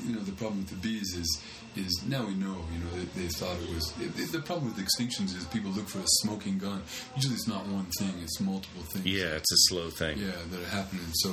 [0.07, 1.31] you know, the problem with the bees is
[1.77, 2.59] is now we know.
[2.73, 3.85] You know, they, they thought it was.
[4.01, 6.83] It, the problem with extinctions is people look for a smoking gun.
[7.15, 9.07] Usually, it's not one thing; it's multiple things.
[9.07, 10.19] Yeah, it's a slow thing.
[10.19, 11.07] yeah, that are happening.
[11.23, 11.31] So,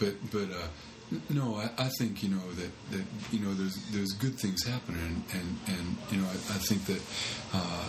[0.00, 0.66] but but uh,
[1.30, 5.24] no, I, I think you know that that you know there's there's good things happening,
[5.32, 7.02] and and you know I, I think that.
[7.52, 7.84] Uh,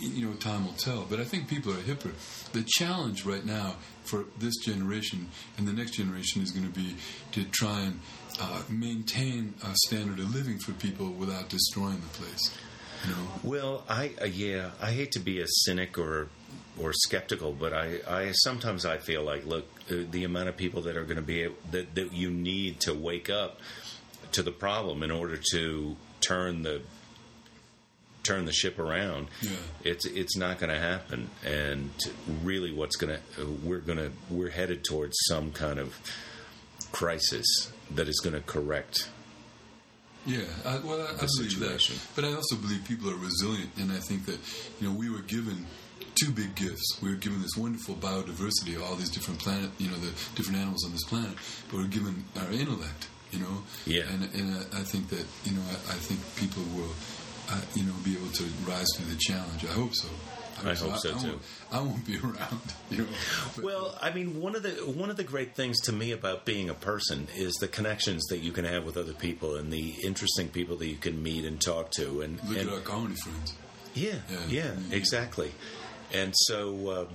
[0.00, 1.06] you know, time will tell.
[1.08, 2.12] But I think people are hipper.
[2.52, 6.96] The challenge right now for this generation and the next generation is going to be
[7.32, 8.00] to try and
[8.40, 12.54] uh, maintain a standard of living for people without destroying the place.
[13.04, 16.28] You know, Well, I uh, yeah, I hate to be a cynic or
[16.80, 20.96] or skeptical, but I, I sometimes I feel like look the amount of people that
[20.96, 23.60] are going to be able, that that you need to wake up
[24.32, 26.82] to the problem in order to turn the
[28.24, 29.28] turn the ship around.
[29.40, 29.50] Yeah.
[29.84, 31.90] It's it's not going to happen, and
[32.42, 35.94] really, what's going to we're going to we're headed towards some kind of
[36.90, 39.08] crisis that is going to correct.
[40.26, 42.00] Yeah, I, well, I, I believe that.
[42.16, 44.38] But I also believe people are resilient, and I think that
[44.80, 45.66] you know we were given
[46.14, 46.98] two big gifts.
[47.02, 50.84] We were given this wonderful biodiversity, all these different planet, you know, the different animals
[50.84, 51.32] on this planet.
[51.70, 53.62] But we're given our intellect, you know.
[53.86, 54.04] Yeah.
[54.12, 56.92] And and I, I think that you know I, I think people will,
[57.50, 59.64] uh, you know, be able to rise to the challenge.
[59.64, 60.08] I hope so.
[60.64, 61.26] I hope so, I, too.
[61.28, 61.42] Won't,
[61.72, 63.06] I won't be around, you know.
[63.56, 66.44] But- Well, I mean, one of the one of the great things to me about
[66.44, 69.96] being a person is the connections that you can have with other people and the
[70.04, 72.20] interesting people that you can meet and talk to.
[72.20, 73.52] And, look and at our comedy friends.
[73.94, 74.38] yeah, Yeah.
[74.48, 74.92] yeah, Mhm.
[74.92, 75.52] exactly.
[76.12, 77.08] And so um,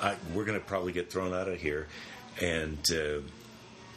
[0.00, 1.88] I, we're going to probably get thrown out of here.
[2.40, 3.20] And uh,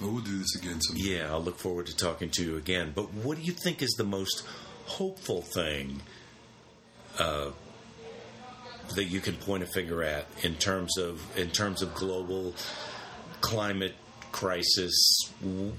[0.02, 1.06] Well, we'll do this again sometime.
[1.06, 2.92] yeah, I'll look forward to talking to you again.
[2.96, 4.44] But what do you think is the most
[4.86, 6.02] hopeful thing
[7.20, 7.52] uh,
[8.96, 12.54] that you can point a finger at in terms of in terms of global
[13.42, 13.96] climate
[14.32, 14.94] crisis,
[15.42, 15.74] w-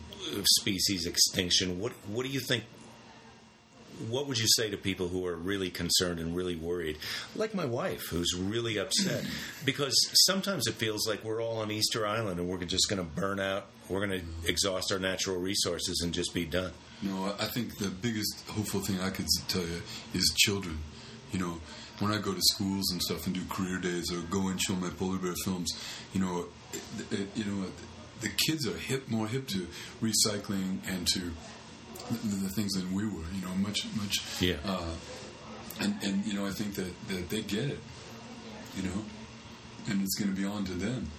[0.45, 1.79] species extinction?
[1.79, 2.65] What what do you think?
[4.09, 6.99] What would you say to people who are really concerned and really worried,
[7.35, 9.25] like my wife, who's really upset?
[9.65, 9.95] Because
[10.27, 13.41] sometimes it feels like we're all on Easter Island and we're just going to burn
[13.41, 13.67] out.
[13.89, 16.73] We're going to exhaust our natural resources and just be done.
[17.03, 19.83] No, I think the biggest hopeful thing I could tell you
[20.15, 20.79] is children.
[21.33, 21.61] You know,
[21.99, 24.75] when I go to schools and stuff and do career days or go and show
[24.75, 25.71] my polar bear films,
[26.13, 26.47] you know,
[27.35, 27.67] you know,
[28.21, 29.67] the kids are hip, more hip to
[30.01, 31.33] recycling and to
[32.11, 33.25] the, the things that we were.
[33.35, 34.41] You know, much, much.
[34.41, 34.57] Yeah.
[34.65, 34.95] Uh,
[35.81, 37.79] and and you know, I think that that they get it.
[38.77, 39.05] You know,
[39.89, 41.11] and it's going to be on to them.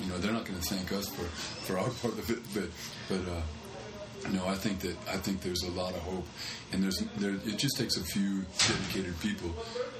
[0.00, 2.70] You know, they're not going to thank us for for our part of it, but
[3.08, 3.30] but.
[3.30, 3.40] uh
[4.32, 6.26] no, I think that I think there's a lot of hope,
[6.72, 7.34] and there's there.
[7.44, 9.50] It just takes a few dedicated people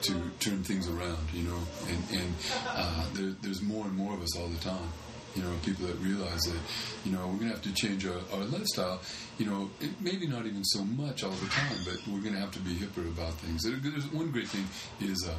[0.03, 1.59] to turn things around, you know.
[1.89, 2.35] And and
[2.67, 4.89] uh, there, there's more and more of us all the time,
[5.37, 5.51] you know.
[5.65, 6.61] People that realize that,
[7.05, 9.01] you know, we're gonna have to change our, our lifestyle.
[9.39, 12.53] You know, it, maybe not even so much all the time, but we're gonna have
[12.53, 13.63] to be hipper about things.
[13.65, 14.67] There's one great thing
[15.01, 15.35] is uh,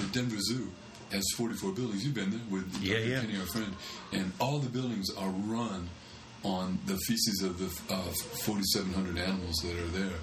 [0.00, 0.70] the Denver Zoo
[1.10, 2.04] has 44 buildings.
[2.04, 3.08] You've been there with Yeah, Dr.
[3.08, 3.20] yeah.
[3.20, 3.74] Kenny, our friend,
[4.12, 5.88] and all the buildings are run
[6.44, 7.98] on the feces of the uh,
[8.44, 10.18] 4,700 animals that are there.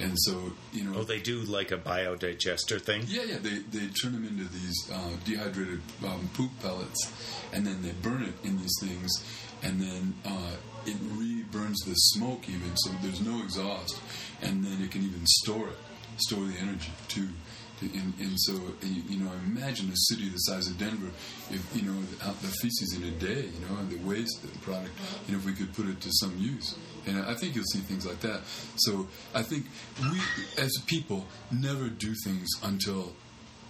[0.00, 3.04] And so, you know, Oh, they do like a biodigester thing?
[3.08, 7.12] yeah, yeah, they, they turn them into these uh, dehydrated um, poop pellets,
[7.52, 9.10] and then they burn it in these things,
[9.62, 10.56] and then uh,
[10.86, 13.96] it re-burns the smoke even, so there's no exhaust,
[14.42, 15.76] and then it can even store it,
[16.18, 17.28] store the energy too.
[17.94, 21.10] And, and so, you, know, imagine a city the size of Denver,
[21.50, 24.42] if you know out the uh, feces in a day, you know, and the waste
[24.42, 24.92] the product,
[25.26, 26.76] you know, if we could put it to some use.
[27.06, 28.40] And I think you'll see things like that.
[28.76, 29.66] So I think
[30.00, 30.18] we,
[30.62, 33.12] as people, never do things until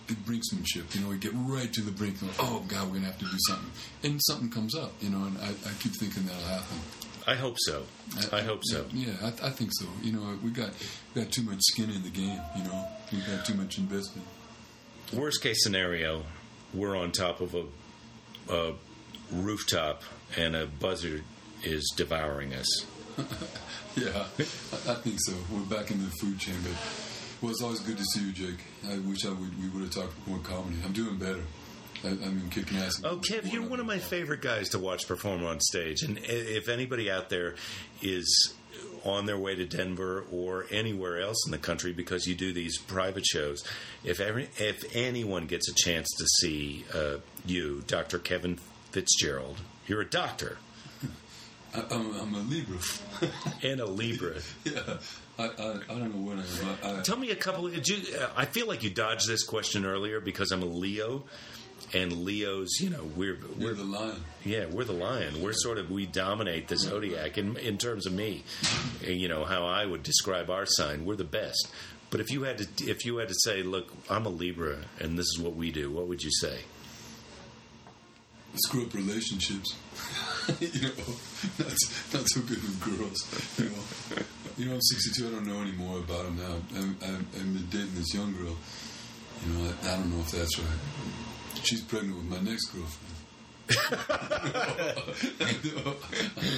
[0.09, 0.95] it brinksmanship.
[0.95, 2.21] You know, we get right to the brink.
[2.23, 3.71] And, oh God, we're gonna have to do something,
[4.03, 4.93] and something comes up.
[5.01, 6.79] You know, and I, I keep thinking that'll happen.
[7.27, 7.85] I hope so.
[8.33, 8.85] I hope so.
[8.93, 9.87] Yeah, I, I think so.
[10.03, 10.71] You know, we got
[11.15, 12.41] we got too much skin in the game.
[12.57, 14.27] You know, we got too much investment.
[15.13, 16.23] Worst case scenario,
[16.73, 17.65] we're on top of a,
[18.53, 18.75] a
[19.33, 20.03] rooftop
[20.37, 21.25] and a buzzard
[21.63, 22.85] is devouring us.
[23.97, 24.09] Yeah,
[24.39, 25.35] I, I think so.
[25.53, 26.73] We're back in the food chain, but
[27.41, 28.59] well, it's always good to see you, Jake.
[28.91, 30.79] I wish I would we would have talked more comedy.
[30.85, 31.43] I'm doing better.
[32.05, 33.01] I, mean, kicking ass.
[33.05, 36.03] Oh, Kev, you're one of my favorite guys to watch perform on stage.
[36.03, 37.55] And if anybody out there
[38.03, 38.55] is
[39.05, 42.79] on their way to Denver or anywhere else in the country because you do these
[42.79, 43.65] private shows,
[44.03, 48.19] if every, if anyone gets a chance to see uh, you, Dr.
[48.19, 48.59] Kevin
[48.91, 50.59] Fitzgerald, you're a doctor
[51.75, 52.79] I, I'm, I'm a Libra.
[53.63, 54.35] and a Libra.
[54.65, 54.81] yeah,
[55.39, 56.97] I, I, I don't know what I am.
[56.97, 57.69] I, I, Tell me a couple.
[57.69, 61.25] Did you, uh, I feel like you dodged this question earlier because I'm a Leo,
[61.93, 64.25] and Leo's, you know, we're We're we're the lion.
[64.45, 65.43] yeah, we're the lion.
[65.43, 68.45] We're sort of we dominate the zodiac in in terms of me.
[69.03, 71.05] You know how I would describe our sign.
[71.05, 71.69] We're the best.
[72.11, 75.19] But if you had to if you had to say, look, I'm a Libra, and
[75.19, 76.61] this is what we do, what would you say?
[78.57, 79.75] Screw up relationships.
[80.61, 80.91] you know,
[81.59, 81.75] not,
[82.13, 83.59] not so good with girls.
[83.59, 84.23] You know,
[84.57, 85.27] you know, I'm 62.
[85.27, 86.55] I don't know any more about them now.
[86.79, 88.55] I'm, I'm, I'm dating this young girl.
[89.45, 90.69] You know, I, I don't know if that's right.
[91.65, 93.11] She's pregnant with my next girlfriend.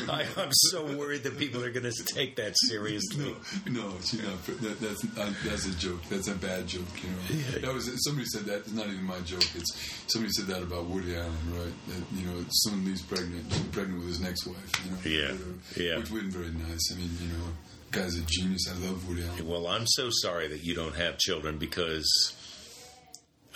[0.09, 3.37] I, I'm so worried that people are going to take that seriously.
[3.67, 4.45] No, no, she's not.
[4.47, 5.03] That, that's
[5.45, 6.03] that's a joke.
[6.09, 6.83] That's a bad joke.
[7.03, 8.59] You know, that was somebody said that.
[8.59, 9.45] It's not even my joke.
[9.55, 9.73] It's
[10.09, 11.73] somebody said that about Woody Allen, right?
[11.89, 14.85] That you know, someone leaves pregnant, pregnant with his next wife.
[14.85, 15.55] You know, Yeah, whatever.
[15.77, 15.99] yeah.
[15.99, 16.93] which wasn't very nice.
[16.93, 17.45] I mean, you know,
[17.93, 18.69] guy's a genius.
[18.69, 19.47] I love Woody Allen.
[19.47, 22.05] Well, I'm so sorry that you don't have children because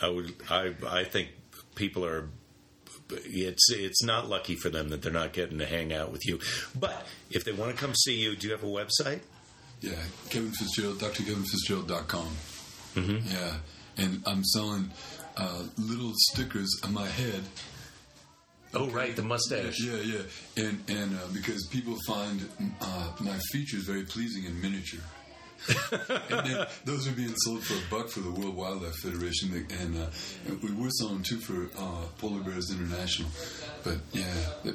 [0.00, 1.30] I would I I think
[1.80, 2.28] people are
[3.10, 6.38] it's it's not lucky for them that they're not getting to hang out with you.
[6.78, 9.20] But if they want to come see you, do you have a website?
[9.80, 9.92] Yeah,
[10.28, 12.28] Kevin Fitzgerald, drkevinfitzgerald.com.
[12.94, 13.34] Mm-hmm.
[13.34, 13.54] Yeah,
[13.96, 14.90] and I'm selling
[15.36, 17.42] uh, little stickers on my head.
[18.72, 19.80] Oh, right, the mustache.
[19.80, 22.46] Yeah, yeah, and and uh, because people find
[22.80, 25.00] uh, my features very pleasing in miniature.
[25.92, 29.96] and then those are being sold for a buck for the World Wildlife Federation, and,
[29.96, 30.06] uh,
[30.46, 33.28] and we were selling too for uh, Polar Bears International.
[33.84, 34.24] But yeah,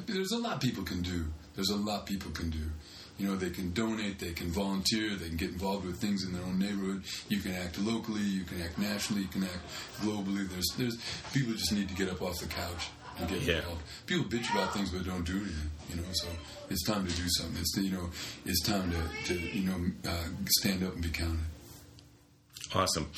[0.06, 1.26] there's a lot people can do.
[1.54, 2.70] There's a lot people can do.
[3.18, 6.34] You know, they can donate, they can volunteer, they can get involved with things in
[6.34, 7.02] their own neighborhood.
[7.28, 9.58] You can act locally, you can act nationally, you can act
[10.02, 10.46] globally.
[10.48, 10.98] There's, there's
[11.32, 13.56] people just need to get up off the couch and get Yeah.
[13.58, 13.82] involved.
[14.06, 15.70] People bitch about things but don't do anything.
[15.90, 16.28] You know, so
[16.68, 17.60] it's time to do something.
[17.60, 18.10] It's you know,
[18.44, 20.24] it's time to, to you know uh,
[20.58, 21.38] stand up and be counted.
[22.74, 23.10] Awesome.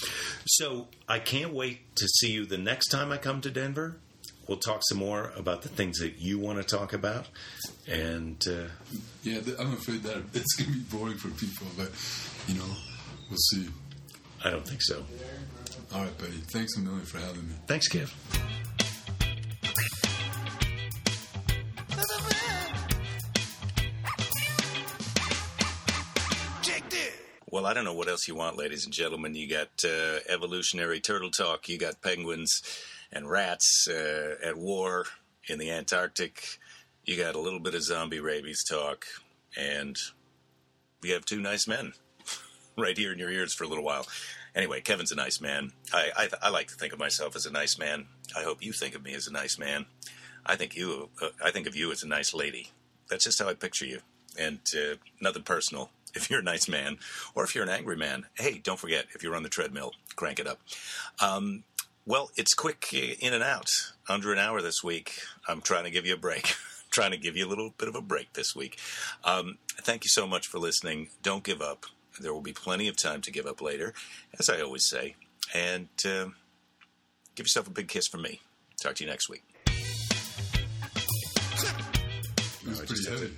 [0.47, 3.97] So I can't wait to see you the next time I come to Denver.
[4.47, 7.27] We'll talk some more about the things that you want to talk about,
[7.87, 8.69] and uh,
[9.23, 11.91] Yeah, I'm afraid that it's gonna be boring for people, but
[12.47, 12.65] you know,
[13.29, 13.69] we'll see.
[14.45, 15.05] I don't think so.
[15.93, 16.33] All right, buddy.
[16.53, 17.55] Thanks a million for having me.
[17.67, 18.11] Thanks, Kev.
[27.69, 29.35] I don't know what else you want, ladies and gentlemen.
[29.35, 31.69] You got uh, evolutionary turtle talk.
[31.69, 32.63] You got penguins
[33.13, 35.05] and rats uh, at war
[35.49, 36.59] in the Antarctic.
[37.05, 39.05] You got a little bit of zombie rabies talk,
[39.55, 39.99] and
[41.03, 41.93] you have two nice men
[42.79, 44.07] right here in your ears for a little while.
[44.55, 45.73] Anyway, Kevin's a nice man.
[45.93, 48.07] I, I I like to think of myself as a nice man.
[48.35, 49.85] I hope you think of me as a nice man.
[50.47, 52.71] I think you uh, I think of you as a nice lady.
[53.11, 54.01] That's just how I picture you,
[54.39, 55.91] and uh, nothing personal.
[56.15, 56.99] If you're a nice man,
[57.35, 60.39] or if you're an angry man, hey, don't forget if you're on the treadmill, crank
[60.39, 60.61] it up.
[61.21, 61.65] Um,
[62.07, 63.69] well, it's quick in and out,
[64.09, 65.21] under an hour this week.
[65.47, 66.55] I'm trying to give you a break.
[66.91, 68.79] trying to give you a little bit of a break this week.
[69.25, 71.11] Um, thank you so much for listening.
[71.23, 71.85] Don't give up.
[72.19, 73.93] There will be plenty of time to give up later,
[74.39, 75.17] as I always say.
[75.55, 76.27] And uh,
[77.35, 78.41] give yourself a big kiss from me.
[78.81, 79.45] Talk to you next week.
[82.63, 83.33] It was pretty heavy.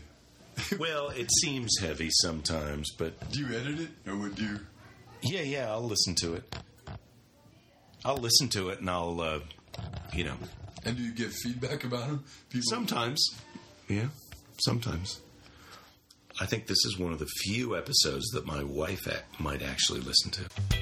[0.78, 4.60] Well, it seems heavy sometimes, but Do you edit it, or would you?
[5.22, 6.56] yeah, yeah, I'll listen to it.
[8.04, 9.40] I'll listen to it, and I'll, uh,
[10.14, 10.34] you know,
[10.84, 12.24] And do you get feedback about them?
[12.48, 12.66] People.
[12.70, 13.28] sometimes,
[13.88, 14.06] yeah,
[14.58, 15.20] sometimes.
[16.40, 20.00] I think this is one of the few episodes that my wife ac- might actually
[20.00, 20.79] listen to.